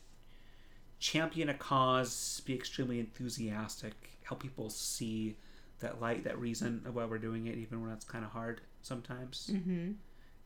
champion 0.98 1.48
a 1.48 1.54
cause, 1.54 2.42
be 2.44 2.54
extremely 2.54 3.00
enthusiastic, 3.00 3.94
help 4.22 4.42
people 4.42 4.68
see 4.68 5.36
that 5.80 6.00
light, 6.00 6.24
that 6.24 6.38
reason 6.38 6.82
of 6.86 6.94
why 6.94 7.04
we're 7.04 7.18
doing 7.18 7.46
it, 7.46 7.56
even 7.56 7.82
when 7.82 7.90
it's 7.92 8.04
kind 8.04 8.24
of 8.24 8.30
hard 8.30 8.60
sometimes, 8.82 9.50
Mm-hmm. 9.52 9.92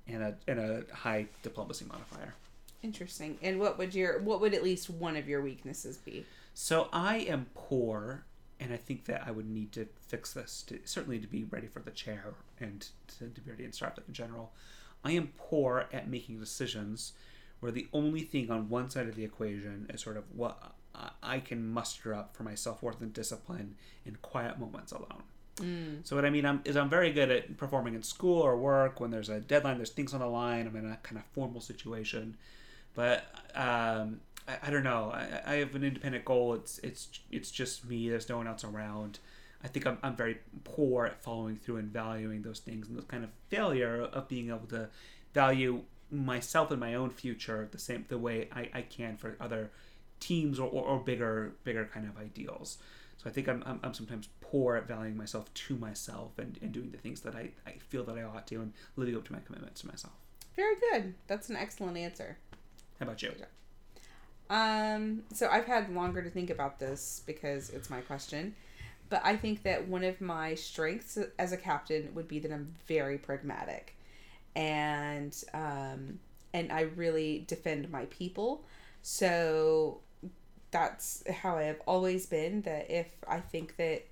and 0.08 0.22
a 0.22 0.34
and 0.48 0.58
a 0.58 0.84
high 0.94 1.26
diplomacy 1.42 1.84
modifier. 1.86 2.34
Interesting. 2.82 3.38
And 3.42 3.60
what 3.60 3.78
would 3.78 3.94
your 3.94 4.20
what 4.20 4.40
would 4.40 4.54
at 4.54 4.62
least 4.64 4.88
one 4.90 5.16
of 5.16 5.28
your 5.28 5.42
weaknesses 5.42 5.98
be? 5.98 6.24
So 6.54 6.88
I 6.92 7.18
am 7.18 7.46
poor, 7.54 8.24
and 8.58 8.72
I 8.72 8.76
think 8.76 9.04
that 9.04 9.22
I 9.26 9.30
would 9.30 9.48
need 9.48 9.72
to 9.72 9.86
fix 10.08 10.32
this. 10.32 10.62
To, 10.68 10.78
certainly 10.84 11.18
to 11.18 11.26
be 11.26 11.44
ready 11.44 11.66
for 11.66 11.80
the 11.80 11.90
chair 11.90 12.34
and 12.58 12.86
to, 13.18 13.28
to 13.28 13.40
be 13.40 13.50
ready 13.50 13.64
in 13.64 13.70
Starfleet 13.70 14.08
in 14.08 14.14
general. 14.14 14.52
I 15.04 15.12
am 15.12 15.32
poor 15.38 15.86
at 15.92 16.08
making 16.08 16.40
decisions 16.40 17.12
where 17.60 17.72
the 17.72 17.88
only 17.92 18.20
thing 18.22 18.50
on 18.50 18.68
one 18.68 18.90
side 18.90 19.06
of 19.08 19.14
the 19.14 19.24
equation 19.24 19.86
is 19.92 20.00
sort 20.02 20.16
of 20.16 20.24
what 20.34 20.72
I- 21.22 21.40
can 21.40 21.68
muster 21.72 22.14
up 22.14 22.34
for 22.36 22.42
my 22.42 22.54
self 22.54 22.82
worth 22.82 23.00
and 23.00 23.12
discipline 23.12 23.76
in 24.04 24.16
quiet 24.22 24.58
moments 24.58 24.92
alone. 24.92 25.22
So 26.04 26.16
what 26.16 26.24
I 26.24 26.30
mean 26.30 26.46
I'm, 26.46 26.62
is 26.64 26.74
I'm 26.76 26.88
very 26.88 27.12
good 27.12 27.30
at 27.30 27.56
performing 27.58 27.94
in 27.94 28.02
school 28.02 28.40
or 28.40 28.56
work 28.56 28.98
when 28.98 29.10
there's 29.10 29.28
a 29.28 29.40
deadline, 29.40 29.76
there's 29.76 29.90
things 29.90 30.14
on 30.14 30.20
the 30.20 30.26
line. 30.26 30.66
I'm 30.66 30.74
in 30.76 30.90
a 30.90 30.96
kind 31.02 31.18
of 31.18 31.24
formal 31.34 31.60
situation, 31.60 32.36
but 32.94 33.24
um, 33.54 34.20
I, 34.48 34.56
I 34.62 34.70
don't 34.70 34.84
know. 34.84 35.10
I, 35.12 35.40
I 35.46 35.54
have 35.56 35.74
an 35.74 35.84
independent 35.84 36.24
goal. 36.24 36.54
It's 36.54 36.78
it's 36.78 37.08
it's 37.30 37.50
just 37.50 37.84
me. 37.84 38.08
There's 38.08 38.28
no 38.28 38.38
one 38.38 38.46
else 38.46 38.64
around. 38.64 39.18
I 39.62 39.68
think 39.68 39.86
I'm, 39.86 39.98
I'm 40.02 40.16
very 40.16 40.38
poor 40.64 41.04
at 41.04 41.22
following 41.22 41.56
through 41.56 41.76
and 41.76 41.92
valuing 41.92 42.40
those 42.42 42.60
things 42.60 42.88
and 42.88 42.96
the 42.96 43.02
kind 43.02 43.22
of 43.24 43.30
failure 43.50 44.00
of 44.00 44.28
being 44.28 44.48
able 44.48 44.66
to 44.68 44.88
value 45.34 45.82
myself 46.10 46.70
and 46.70 46.80
my 46.80 46.94
own 46.94 47.10
future 47.10 47.68
the 47.70 47.78
same 47.78 48.06
the 48.08 48.16
way 48.18 48.48
I, 48.54 48.70
I 48.72 48.82
can 48.82 49.16
for 49.18 49.36
other 49.38 49.70
teams 50.20 50.60
or, 50.60 50.68
or, 50.68 50.84
or 50.84 50.98
bigger 50.98 51.52
bigger 51.64 51.84
kind 51.92 52.06
of 52.06 52.16
ideals. 52.18 52.78
So 53.18 53.28
I 53.28 53.32
think 53.32 53.48
I'm, 53.48 53.62
I'm, 53.66 53.80
I'm 53.82 53.92
sometimes 53.92 54.30
poor 54.40 54.76
at 54.76 54.88
valuing 54.88 55.14
myself 55.14 55.52
to 55.52 55.76
myself 55.76 56.38
and, 56.38 56.58
and 56.62 56.72
doing 56.72 56.90
the 56.90 56.96
things 56.96 57.20
that 57.20 57.34
I, 57.34 57.50
I 57.66 57.72
feel 57.88 58.02
that 58.04 58.16
I 58.16 58.22
ought 58.22 58.46
to 58.46 58.56
and 58.62 58.72
living 58.96 59.14
up 59.14 59.26
to 59.26 59.32
my 59.32 59.40
commitments 59.40 59.82
to 59.82 59.88
myself. 59.88 60.14
Very 60.56 60.76
good. 60.90 61.14
That's 61.26 61.50
an 61.50 61.56
excellent 61.56 61.98
answer. 61.98 62.38
How 62.98 63.04
about 63.04 63.22
you? 63.22 63.32
Um, 64.48 65.22
so 65.34 65.48
I've 65.50 65.66
had 65.66 65.94
longer 65.94 66.22
to 66.22 66.30
think 66.30 66.48
about 66.48 66.78
this 66.78 67.22
because 67.26 67.68
it's 67.70 67.90
my 67.90 68.00
question. 68.00 68.54
But 69.10 69.20
I 69.24 69.36
think 69.36 69.64
that 69.64 69.86
one 69.86 70.04
of 70.04 70.20
my 70.20 70.54
strengths 70.54 71.18
as 71.38 71.52
a 71.52 71.56
captain 71.56 72.10
would 72.14 72.28
be 72.28 72.38
that 72.38 72.50
I'm 72.50 72.74
very 72.86 73.18
pragmatic. 73.18 73.96
And 74.56 75.36
um 75.52 76.20
and 76.52 76.72
I 76.72 76.82
really 76.96 77.44
defend 77.46 77.90
my 77.90 78.06
people. 78.06 78.64
So 79.02 80.00
that's 80.70 81.22
how 81.28 81.56
I 81.56 81.64
have 81.64 81.80
always 81.86 82.26
been 82.26 82.62
that 82.62 82.90
if 82.90 83.08
I 83.26 83.40
think 83.40 83.76
that 83.76 84.06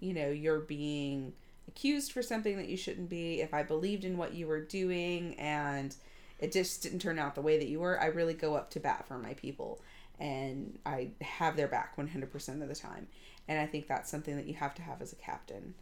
you 0.00 0.12
know 0.12 0.28
you're 0.28 0.60
being 0.60 1.32
accused 1.68 2.12
for 2.12 2.22
something 2.22 2.56
that 2.56 2.68
you 2.68 2.76
shouldn't 2.76 3.08
be, 3.08 3.40
if 3.40 3.54
I 3.54 3.62
believed 3.62 4.04
in 4.04 4.16
what 4.16 4.34
you 4.34 4.46
were 4.46 4.60
doing 4.60 5.34
and 5.38 5.94
it 6.38 6.52
just 6.52 6.82
didn't 6.82 6.98
turn 6.98 7.18
out 7.18 7.34
the 7.34 7.40
way 7.40 7.58
that 7.58 7.68
you 7.68 7.80
were, 7.80 8.00
I 8.00 8.06
really 8.06 8.34
go 8.34 8.54
up 8.54 8.70
to 8.70 8.80
bat 8.80 9.06
for 9.06 9.18
my 9.18 9.34
people 9.34 9.80
and 10.18 10.78
I 10.84 11.10
have 11.20 11.56
their 11.56 11.68
back 11.68 11.96
100% 11.96 12.62
of 12.62 12.68
the 12.68 12.74
time. 12.74 13.08
And 13.48 13.58
I 13.58 13.66
think 13.66 13.88
that's 13.88 14.10
something 14.10 14.36
that 14.36 14.46
you 14.46 14.54
have 14.54 14.74
to 14.76 14.82
have 14.82 15.02
as 15.02 15.12
a 15.12 15.16
captain. 15.16 15.74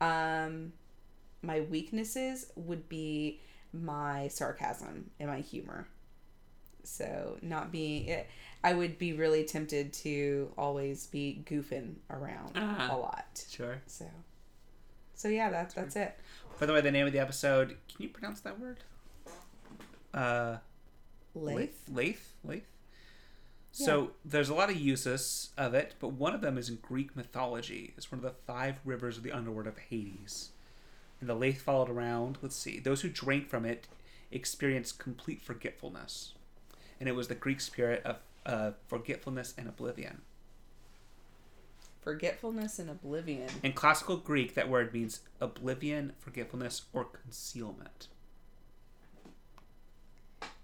Um, 0.00 0.72
my 1.42 1.60
weaknesses 1.60 2.46
would 2.56 2.88
be 2.88 3.40
my 3.72 4.28
sarcasm 4.28 5.10
and 5.20 5.28
my 5.28 5.40
humor. 5.40 5.86
So, 6.84 7.38
not 7.42 7.72
being, 7.72 8.06
it, 8.08 8.28
I 8.62 8.74
would 8.74 8.98
be 8.98 9.12
really 9.14 9.44
tempted 9.44 9.92
to 9.94 10.52
always 10.58 11.06
be 11.06 11.42
goofing 11.48 11.94
around 12.10 12.56
Uh-huh. 12.56 12.94
a 12.94 12.96
lot. 12.96 13.44
Sure. 13.50 13.80
So, 13.86 14.06
so 15.14 15.28
yeah, 15.28 15.50
that's 15.50 15.74
that's 15.74 15.96
it. 15.96 16.18
By 16.60 16.66
the 16.66 16.72
way, 16.72 16.80
the 16.80 16.90
name 16.92 17.06
of 17.06 17.12
the 17.12 17.18
episode, 17.18 17.68
can 17.88 18.02
you 18.02 18.08
pronounce 18.08 18.40
that 18.40 18.58
word? 18.60 18.78
Uh, 20.12 20.58
Leith. 21.34 21.82
Leith? 21.92 22.34
Leith? 22.44 22.66
So 23.72 24.12
there's 24.24 24.50
a 24.50 24.54
lot 24.54 24.70
of 24.70 24.76
uses 24.76 25.50
of 25.58 25.74
it, 25.74 25.94
but 25.98 26.12
one 26.12 26.32
of 26.32 26.40
them 26.40 26.56
is 26.56 26.68
in 26.68 26.76
Greek 26.76 27.16
mythology. 27.16 27.92
It's 27.96 28.12
one 28.12 28.20
of 28.20 28.22
the 28.22 28.30
five 28.46 28.78
rivers 28.84 29.16
of 29.16 29.24
the 29.24 29.32
underworld 29.32 29.66
of 29.66 29.76
Hades. 29.78 30.50
And 31.20 31.28
the 31.28 31.34
Leith 31.34 31.60
followed 31.60 31.88
around. 31.90 32.38
Let's 32.40 32.54
see. 32.54 32.78
Those 32.78 33.00
who 33.00 33.08
drank 33.08 33.48
from 33.48 33.64
it 33.64 33.88
experienced 34.30 35.00
complete 35.00 35.42
forgetfulness. 35.42 36.33
And 37.04 37.08
it 37.10 37.14
was 37.14 37.28
the 37.28 37.34
Greek 37.34 37.60
spirit 37.60 38.00
of 38.06 38.16
uh, 38.46 38.70
forgetfulness 38.86 39.52
and 39.58 39.68
oblivion. 39.68 40.22
Forgetfulness 42.00 42.78
and 42.78 42.88
oblivion. 42.88 43.50
In 43.62 43.74
classical 43.74 44.16
Greek, 44.16 44.54
that 44.54 44.70
word 44.70 44.94
means 44.94 45.20
oblivion, 45.38 46.14
forgetfulness, 46.18 46.86
or 46.94 47.04
concealment. 47.04 48.08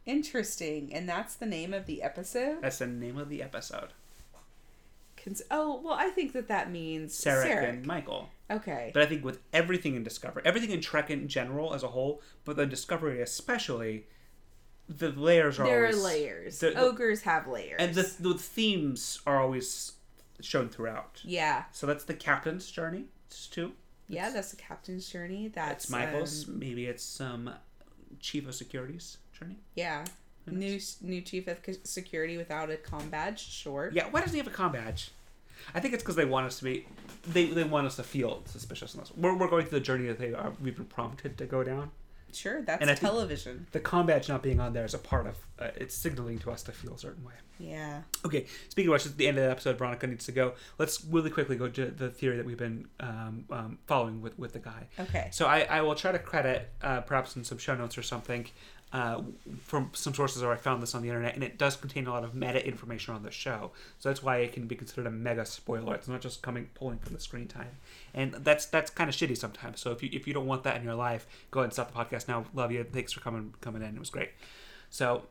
Interesting. 0.06 0.94
And 0.94 1.06
that's 1.06 1.34
the 1.34 1.44
name 1.44 1.74
of 1.74 1.84
the 1.84 2.02
episode? 2.02 2.62
That's 2.62 2.78
the 2.78 2.86
name 2.86 3.18
of 3.18 3.28
the 3.28 3.42
episode. 3.42 3.88
Cons- 5.22 5.42
oh, 5.50 5.78
well, 5.84 5.92
I 5.92 6.08
think 6.08 6.32
that 6.32 6.48
that 6.48 6.70
means 6.70 7.12
Sarek 7.12 7.68
and 7.68 7.84
Michael. 7.84 8.30
Okay. 8.50 8.92
But 8.94 9.02
I 9.02 9.06
think 9.06 9.22
with 9.22 9.40
everything 9.52 9.94
in 9.94 10.04
Discovery, 10.04 10.40
everything 10.46 10.70
in 10.70 10.80
Trek 10.80 11.10
in 11.10 11.28
general 11.28 11.74
as 11.74 11.82
a 11.82 11.88
whole, 11.88 12.22
but 12.46 12.56
then 12.56 12.70
Discovery 12.70 13.20
especially, 13.20 14.06
the 14.98 15.10
layers 15.10 15.58
are 15.60 15.66
there 15.66 15.86
are 15.86 15.92
layers. 15.92 16.58
the- 16.58 16.70
the- 16.70 16.80
Ogres 16.80 17.22
have 17.22 17.46
layers. 17.46 17.76
and 17.78 17.94
the 17.94 18.02
the 18.20 18.34
themes 18.34 19.20
are 19.26 19.40
always 19.40 19.92
shown 20.40 20.68
throughout. 20.68 21.20
Yeah. 21.24 21.64
So 21.72 21.86
that's 21.86 22.04
the 22.04 22.14
captain's 22.14 22.70
journey. 22.70 23.04
It's 23.28 23.46
two. 23.46 23.72
Yeah, 24.08 24.30
that's 24.30 24.50
the 24.50 24.56
captain's 24.56 25.08
journey. 25.08 25.48
That's 25.48 25.84
It's 25.84 25.90
Michael's. 25.90 26.48
um, 26.48 26.58
Maybe 26.58 26.86
it's 26.86 27.04
some 27.04 27.50
chief 28.18 28.48
of 28.48 28.54
security's 28.54 29.18
journey. 29.38 29.58
yeah. 29.76 30.04
New 30.46 30.80
new 31.02 31.20
chief 31.20 31.46
of 31.46 31.58
security 31.84 32.36
without 32.36 32.70
a 32.70 32.76
com 32.76 33.08
badge. 33.10 33.38
Sure. 33.48 33.90
Yeah. 33.92 34.08
Why 34.10 34.20
doesn't 34.20 34.32
he 34.34 34.38
have 34.38 34.48
a 34.48 34.50
com 34.50 34.72
badge? 34.72 35.12
I 35.74 35.78
think 35.80 35.92
it's 35.94 36.02
because 36.02 36.16
they 36.16 36.24
want 36.24 36.46
us 36.46 36.58
to 36.58 36.64
be, 36.64 36.86
they, 37.28 37.44
they 37.46 37.64
want 37.64 37.86
us 37.86 37.96
to 37.96 38.02
feel 38.02 38.42
suspicious 38.46 38.94
in 38.94 39.00
this. 39.00 39.12
We're, 39.14 39.36
we're 39.36 39.46
going 39.48 39.66
through 39.66 39.78
the 39.78 39.84
journey 39.84 40.06
that 40.08 40.18
they 40.18 40.32
are 40.32 40.52
we've 40.60 40.74
been 40.74 40.86
prompted 40.86 41.36
to 41.38 41.44
go 41.44 41.62
down. 41.62 41.90
Sure. 42.32 42.62
That's 42.62 42.86
And 42.86 42.96
television. 42.98 43.66
The 43.72 43.80
com 43.80 44.06
badge 44.06 44.28
not 44.28 44.42
being 44.42 44.60
on 44.60 44.72
there 44.72 44.84
is 44.84 44.94
a 44.94 44.98
part 44.98 45.26
of 45.26 45.36
uh, 45.58 45.68
it's 45.76 45.94
signaling 45.94 46.38
to 46.40 46.50
us 46.50 46.62
to 46.64 46.72
feel 46.72 46.94
a 46.94 46.98
certain 46.98 47.24
way. 47.24 47.34
Yeah. 47.58 48.02
Okay, 48.24 48.46
speaking 48.70 48.88
of 48.88 48.92
which, 48.92 49.06
at 49.06 49.18
the 49.18 49.28
end 49.28 49.36
of 49.36 49.44
the 49.44 49.50
episode, 49.50 49.76
Veronica 49.76 50.06
needs 50.06 50.24
to 50.24 50.32
go. 50.32 50.54
Let's 50.78 51.04
really 51.04 51.28
quickly 51.28 51.56
go 51.56 51.68
to 51.68 51.86
the 51.86 52.08
theory 52.08 52.38
that 52.38 52.46
we've 52.46 52.56
been 52.56 52.88
um, 53.00 53.44
um, 53.50 53.78
following 53.86 54.22
with, 54.22 54.38
with 54.38 54.54
the 54.54 54.58
guy. 54.58 54.88
Okay. 54.98 55.28
So 55.30 55.46
I, 55.46 55.60
I 55.68 55.82
will 55.82 55.94
try 55.94 56.12
to 56.12 56.18
credit, 56.18 56.70
uh, 56.82 57.02
perhaps 57.02 57.36
in 57.36 57.44
some 57.44 57.58
show 57.58 57.74
notes 57.74 57.98
or 57.98 58.02
something, 58.02 58.46
uh, 58.92 59.22
from 59.62 59.90
some 59.92 60.14
sources 60.14 60.42
where 60.42 60.52
I 60.52 60.56
found 60.56 60.82
this 60.82 60.94
on 60.94 61.02
the 61.02 61.08
internet, 61.08 61.34
and 61.34 61.44
it 61.44 61.58
does 61.58 61.76
contain 61.76 62.06
a 62.06 62.10
lot 62.10 62.24
of 62.24 62.34
meta 62.34 62.66
information 62.66 63.14
on 63.14 63.22
the 63.22 63.30
show. 63.30 63.70
So 63.98 64.08
that's 64.08 64.22
why 64.22 64.38
it 64.38 64.52
can 64.52 64.66
be 64.66 64.74
considered 64.74 65.06
a 65.06 65.10
mega 65.10 65.46
spoiler. 65.46 65.94
It's 65.94 66.08
not 66.08 66.20
just 66.20 66.42
coming 66.42 66.68
pulling 66.74 66.98
from 66.98 67.14
the 67.14 67.20
screen 67.20 67.46
time, 67.46 67.76
and 68.14 68.32
that's 68.34 68.66
that's 68.66 68.90
kind 68.90 69.08
of 69.08 69.14
shitty 69.14 69.36
sometimes. 69.36 69.80
So 69.80 69.92
if 69.92 70.02
you 70.02 70.10
if 70.12 70.26
you 70.26 70.34
don't 70.34 70.46
want 70.46 70.64
that 70.64 70.76
in 70.76 70.82
your 70.82 70.94
life, 70.94 71.26
go 71.50 71.60
ahead 71.60 71.66
and 71.66 71.72
stop 71.72 71.92
the 71.92 71.98
podcast 71.98 72.26
now. 72.26 72.44
Love 72.52 72.72
you. 72.72 72.82
Thanks 72.84 73.12
for 73.12 73.20
coming 73.20 73.54
coming 73.60 73.82
in. 73.82 73.94
It 73.94 74.00
was 74.00 74.10
great. 74.10 74.30
So, 74.90 75.22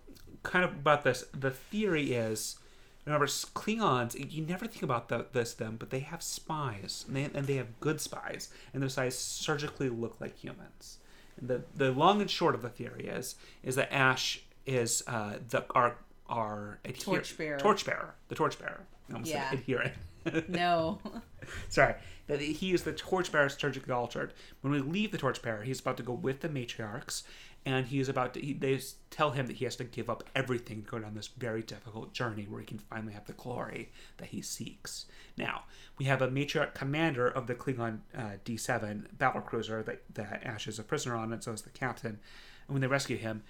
kind 0.43 0.63
of 0.63 0.72
about 0.72 1.04
this, 1.04 1.26
the 1.38 1.52
theory 1.52 2.13
is. 2.13 2.58
Remember, 3.06 3.26
Klingons, 3.26 4.32
you 4.32 4.45
never 4.45 4.67
think 4.67 4.84
about 4.84 5.10
the, 5.10 5.26
this 5.32 5.54
them, 5.56 5.78
but 5.80 5.89
they 5.89 6.02
have 6.02 6.22
spies, 6.22 7.06
and 7.08 7.15
they, 7.15 7.24
and 7.24 7.48
they 7.48 7.56
have 7.56 7.80
good 7.80 8.00
spies, 8.00 8.50
and 8.72 8.84
their 8.84 8.89
spies 8.89 9.17
surgically 9.17 9.89
look 9.89 10.22
like 10.22 10.38
humans. 10.38 11.00
The 11.41 11.62
the 11.75 11.91
long 11.91 12.21
and 12.21 12.30
short 12.30 12.56
of 12.56 12.62
the 12.62 12.69
theory 12.69 13.06
is 13.08 13.36
is 13.63 13.75
that 13.75 13.91
Ash 13.93 14.41
is 14.65 15.04
uh, 15.08 15.36
the 15.49 15.65
our 15.73 15.95
our 16.28 16.80
Torchbearer. 16.99 17.58
torchbearer, 17.60 18.13
the 18.28 18.36
torchbearer. 18.36 18.82
I 19.10 19.13
almost 19.13 19.32
Yeah. 19.32 19.49
said 19.49 19.60
adherent. 19.60 19.93
No. 20.49 20.99
Sorry, 21.69 21.95
that 22.28 22.39
he 22.41 22.73
is 22.73 22.84
the 22.84 22.91
torchbearer 22.91 23.49
surgically 23.49 23.93
altered. 23.93 24.34
When 24.62 24.71
we 24.73 24.80
leave 24.80 25.12
the 25.12 25.17
torchbearer, 25.17 25.63
he's 25.63 25.80
about 25.80 25.97
to 25.97 26.04
go 26.04 26.13
with 26.13 26.41
the 26.41 26.49
matriarchs, 26.49 27.23
and 27.65 27.88
he 27.88 28.00
is 28.00 28.10
about 28.10 28.34
to. 28.34 28.41
He, 28.41 28.54
they 28.54 28.80
tell 29.10 29.32
him 29.32 29.48
that 29.48 29.58
he 29.58 29.65
has 29.65 29.76
to 29.78 29.84
give 29.84 30.10
up 30.10 30.24
everything 30.36 30.84
to 30.84 30.89
go 30.89 31.00
down 31.00 31.13
this 31.13 31.28
very 31.28 31.62
difficult 31.62 32.13
journey 32.13 32.48
where 32.50 32.60
he 32.60 32.65
can 32.65 32.80
finally 32.80 33.13
have 33.13 33.26
the 33.26 33.34
glory 33.34 33.91
that 34.17 34.30
he 34.30 34.41
seeks. 34.41 35.06
Now 35.38 35.63
we 35.98 36.06
have 36.06 36.22
a 36.22 36.28
matriarch 36.28 36.74
commander 36.74 37.28
of 37.28 37.48
the 37.48 37.56
Klingon 37.56 38.00
uh, 38.17 38.38
D7 38.45 39.17
battle 39.17 39.41
cruiser 39.41 39.84
that 39.84 40.04
that 40.13 40.43
Ash 40.43 40.67
is 40.67 40.80
a 40.80 40.84
prisoner 40.84 41.15
on, 41.15 41.34
and 41.34 41.43
so 41.43 41.52
is 41.52 41.63
the 41.63 41.69
captain. 41.69 42.19
And 42.67 42.74
when 42.74 42.82
they 42.82 42.88
rescue 42.88 43.17
him, 43.17 43.43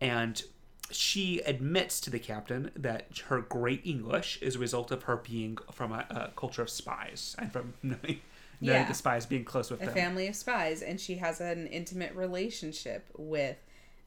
and 0.00 0.42
she 0.90 1.40
admits 1.40 2.00
to 2.00 2.10
the 2.10 2.18
captain 2.18 2.70
that 2.76 3.18
her 3.26 3.40
great 3.40 3.80
English 3.84 4.38
is 4.40 4.56
a 4.56 4.58
result 4.58 4.90
of 4.90 5.04
her 5.04 5.16
being 5.16 5.58
from 5.72 5.92
a, 5.92 6.06
a 6.10 6.32
culture 6.36 6.62
of 6.62 6.70
spies 6.70 7.34
and 7.38 7.52
from 7.52 7.74
knowing, 7.82 8.20
knowing 8.60 8.82
Yeah. 8.82 8.88
the 8.88 8.94
spies 8.94 9.26
being 9.26 9.44
close 9.44 9.70
with 9.70 9.82
a 9.82 9.86
them. 9.86 9.94
family 9.94 10.26
of 10.28 10.34
spies, 10.36 10.82
and 10.82 11.00
she 11.00 11.16
has 11.16 11.40
an 11.40 11.66
intimate 11.68 12.14
relationship 12.14 13.08
with 13.16 13.56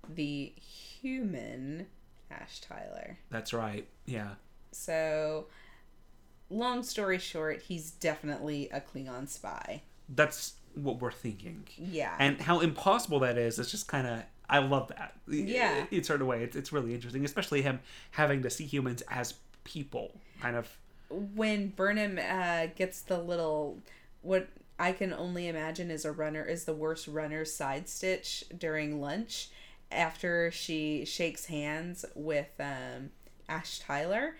the 0.07 0.53
human 1.01 1.87
Ash 2.31 2.59
Tyler. 2.61 3.17
That's 3.29 3.53
right. 3.53 3.87
Yeah. 4.05 4.35
So, 4.71 5.47
long 6.49 6.83
story 6.83 7.17
short, 7.17 7.61
he's 7.63 7.91
definitely 7.91 8.69
a 8.71 8.81
Klingon 8.81 9.27
spy. 9.27 9.81
That's 10.07 10.53
what 10.75 11.01
we're 11.01 11.11
thinking. 11.11 11.67
Yeah. 11.77 12.15
And 12.19 12.39
how 12.41 12.59
impossible 12.59 13.19
that 13.21 13.37
is, 13.37 13.59
it's 13.59 13.71
just 13.71 13.87
kind 13.87 14.07
of. 14.07 14.23
I 14.51 14.57
love 14.59 14.87
that. 14.87 15.13
Yeah. 15.27 15.85
In 15.91 16.03
certain 16.03 16.25
way, 16.25 16.43
it's, 16.43 16.55
it's 16.55 16.71
really 16.73 16.95
interesting, 16.95 17.23
especially 17.23 17.61
him 17.61 17.81
having 18.11 18.41
to 18.41 18.49
see 18.49 18.65
humans 18.65 19.03
as 19.09 19.35
people, 19.63 20.11
kind 20.41 20.55
of. 20.55 20.67
when 21.35 21.67
Burnham 21.69 22.17
uh, 22.17 22.67
gets 22.75 23.01
the 23.01 23.19
little 23.19 23.77
what 24.21 24.47
I 24.77 24.93
can 24.93 25.13
only 25.13 25.47
imagine 25.47 25.91
is 25.91 26.05
a 26.05 26.11
runner 26.11 26.43
is 26.43 26.65
the 26.65 26.73
worst 26.73 27.07
runner 27.07 27.43
side 27.45 27.89
stitch 27.89 28.45
during 28.57 29.01
lunch 29.01 29.49
after 29.91 30.51
she 30.51 31.05
shakes 31.05 31.45
hands 31.45 32.05
with 32.15 32.49
um, 32.59 33.09
Ash 33.47 33.79
Tyler. 33.79 34.37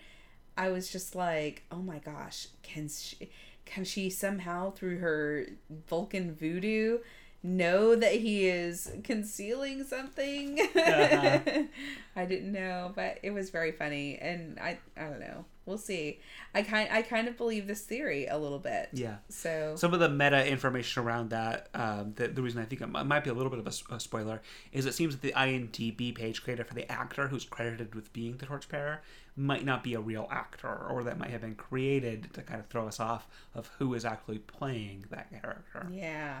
I 0.56 0.70
was 0.70 0.90
just 0.90 1.14
like, 1.14 1.64
oh 1.70 1.82
my 1.82 1.98
gosh, 1.98 2.48
can 2.62 2.88
she 2.88 3.30
can 3.64 3.84
she 3.84 4.10
somehow 4.10 4.70
through 4.72 4.98
her 4.98 5.46
Vulcan 5.88 6.34
voodoo 6.34 6.98
know 7.42 7.94
that 7.94 8.14
he 8.14 8.48
is 8.48 8.90
concealing 9.04 9.84
something? 9.84 10.58
Uh-huh. 10.60 11.38
I 12.16 12.24
didn't 12.24 12.52
know, 12.52 12.92
but 12.94 13.18
it 13.22 13.30
was 13.30 13.50
very 13.50 13.72
funny, 13.72 14.18
and 14.18 14.58
I 14.58 14.78
I 14.96 15.02
don't 15.04 15.20
know. 15.20 15.44
We'll 15.66 15.78
see. 15.78 16.20
I 16.54 16.62
kind 16.62 16.88
I 16.90 17.02
kind 17.02 17.28
of 17.28 17.36
believe 17.36 17.66
this 17.66 17.82
theory 17.82 18.26
a 18.26 18.36
little 18.36 18.58
bit. 18.58 18.88
Yeah. 18.92 19.16
So 19.28 19.74
Some 19.76 19.94
of 19.94 20.00
the 20.00 20.08
meta 20.08 20.46
information 20.46 21.02
around 21.02 21.30
that, 21.30 21.68
um, 21.74 22.14
the, 22.16 22.28
the 22.28 22.42
reason 22.42 22.60
I 22.60 22.64
think 22.64 22.80
it 22.80 22.86
might 22.88 23.24
be 23.24 23.30
a 23.30 23.34
little 23.34 23.50
bit 23.50 23.58
of 23.58 23.66
a 23.66 24.00
spoiler, 24.00 24.40
is 24.72 24.86
it 24.86 24.94
seems 24.94 25.14
that 25.14 25.22
the 25.22 25.32
IMDb 25.32 26.14
page 26.14 26.42
created 26.42 26.66
for 26.66 26.74
the 26.74 26.90
actor 26.90 27.28
who's 27.28 27.44
credited 27.44 27.94
with 27.94 28.12
being 28.12 28.36
the 28.38 28.46
torchbearer 28.46 29.02
might 29.36 29.64
not 29.64 29.84
be 29.84 29.94
a 29.94 30.00
real 30.00 30.26
actor, 30.30 30.86
or 30.90 31.04
that 31.04 31.18
might 31.18 31.30
have 31.30 31.40
been 31.42 31.54
created 31.54 32.32
to 32.34 32.42
kind 32.42 32.58
of 32.58 32.66
throw 32.66 32.88
us 32.88 32.98
off 32.98 33.28
of 33.54 33.70
who 33.78 33.94
is 33.94 34.04
actually 34.04 34.38
playing 34.38 35.04
that 35.10 35.30
character. 35.30 35.86
yeah. 35.92 36.40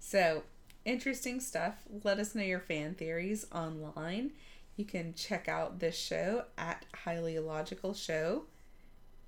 So 0.00 0.42
interesting 0.84 1.40
stuff. 1.40 1.76
Let 2.02 2.18
us 2.18 2.34
know 2.34 2.42
your 2.42 2.60
fan 2.60 2.94
theories 2.94 3.46
online. 3.52 4.32
You 4.76 4.84
can 4.84 5.14
check 5.14 5.48
out 5.48 5.78
this 5.78 5.96
show 5.96 6.44
at 6.58 6.84
Highly 7.04 7.36
Illogical 7.36 7.94
Show, 7.94 8.44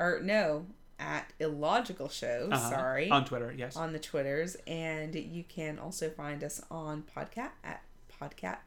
or 0.00 0.20
no, 0.22 0.66
at 0.98 1.32
Illogical 1.38 2.08
Show. 2.08 2.48
Uh-huh. 2.50 2.70
Sorry, 2.70 3.10
On 3.10 3.24
Twitter, 3.24 3.54
yes. 3.56 3.76
on 3.76 3.92
the 3.92 3.98
Twitters, 3.98 4.56
and 4.66 5.14
you 5.14 5.44
can 5.44 5.78
also 5.78 6.10
find 6.10 6.42
us 6.42 6.60
on 6.70 7.04
Podcat 7.16 7.50
at 7.62 7.82
Podcat 8.20 8.58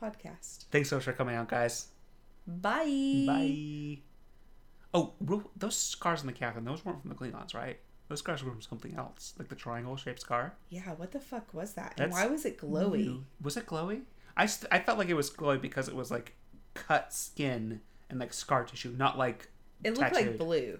Podcast. 0.00 0.66
Thanks 0.70 0.90
so 0.90 0.96
much 0.96 1.04
for 1.04 1.12
coming 1.12 1.34
out, 1.34 1.48
guys. 1.48 1.88
Bye. 2.46 3.24
Bye. 3.26 3.98
Oh, 4.94 5.14
those 5.56 5.76
scars 5.76 6.20
on 6.20 6.26
the 6.26 6.32
captain, 6.32 6.64
those 6.64 6.84
weren't 6.84 7.02
from 7.02 7.10
the 7.10 7.16
Klingons, 7.16 7.54
right? 7.54 7.78
Those 8.08 8.20
scars 8.20 8.42
were 8.42 8.52
from 8.52 8.62
something 8.62 8.94
else, 8.94 9.34
like 9.38 9.48
the 9.48 9.54
triangle-shaped 9.54 10.20
scar. 10.20 10.54
Yeah, 10.70 10.92
what 10.96 11.12
the 11.12 11.20
fuck 11.20 11.52
was 11.52 11.74
that? 11.74 12.00
And 12.00 12.10
why 12.12 12.26
was 12.26 12.46
it 12.46 12.56
glowy? 12.56 13.06
Ooh. 13.08 13.24
Was 13.42 13.58
it 13.58 13.66
glowy? 13.66 14.02
I, 14.38 14.46
st- 14.46 14.72
I 14.72 14.78
felt 14.78 14.96
like 14.98 15.08
it 15.08 15.14
was 15.14 15.30
glowy 15.30 15.60
because 15.60 15.88
it 15.88 15.94
was 15.94 16.10
like 16.10 16.34
cut 16.74 17.12
skin 17.12 17.80
and 18.08 18.18
like 18.18 18.32
scar 18.32 18.64
tissue, 18.64 18.94
not 18.96 19.18
like 19.18 19.48
It 19.84 19.90
looked 19.98 20.00
like 20.14 20.24
tattooed. 20.24 20.38
blue. 20.38 20.78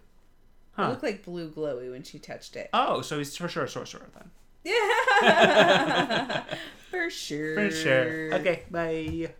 It 0.78 0.82
looked 0.82 1.02
like 1.02 1.24
blue 1.24 1.50
glowy 1.50 1.90
when 1.90 2.04
she 2.04 2.20
touched 2.20 2.54
it. 2.54 2.70
Oh, 2.72 3.00
so 3.02 3.18
he's 3.18 3.36
for 3.36 3.48
sure 3.48 3.64
a 3.64 3.68
sorcerer 3.68 4.06
then. 4.14 4.30
Yeah. 4.64 6.44
For 6.90 7.10
sure. 7.10 7.54
For 7.54 7.70
sure. 7.70 8.34
Okay, 8.34 8.62
bye. 8.70 9.30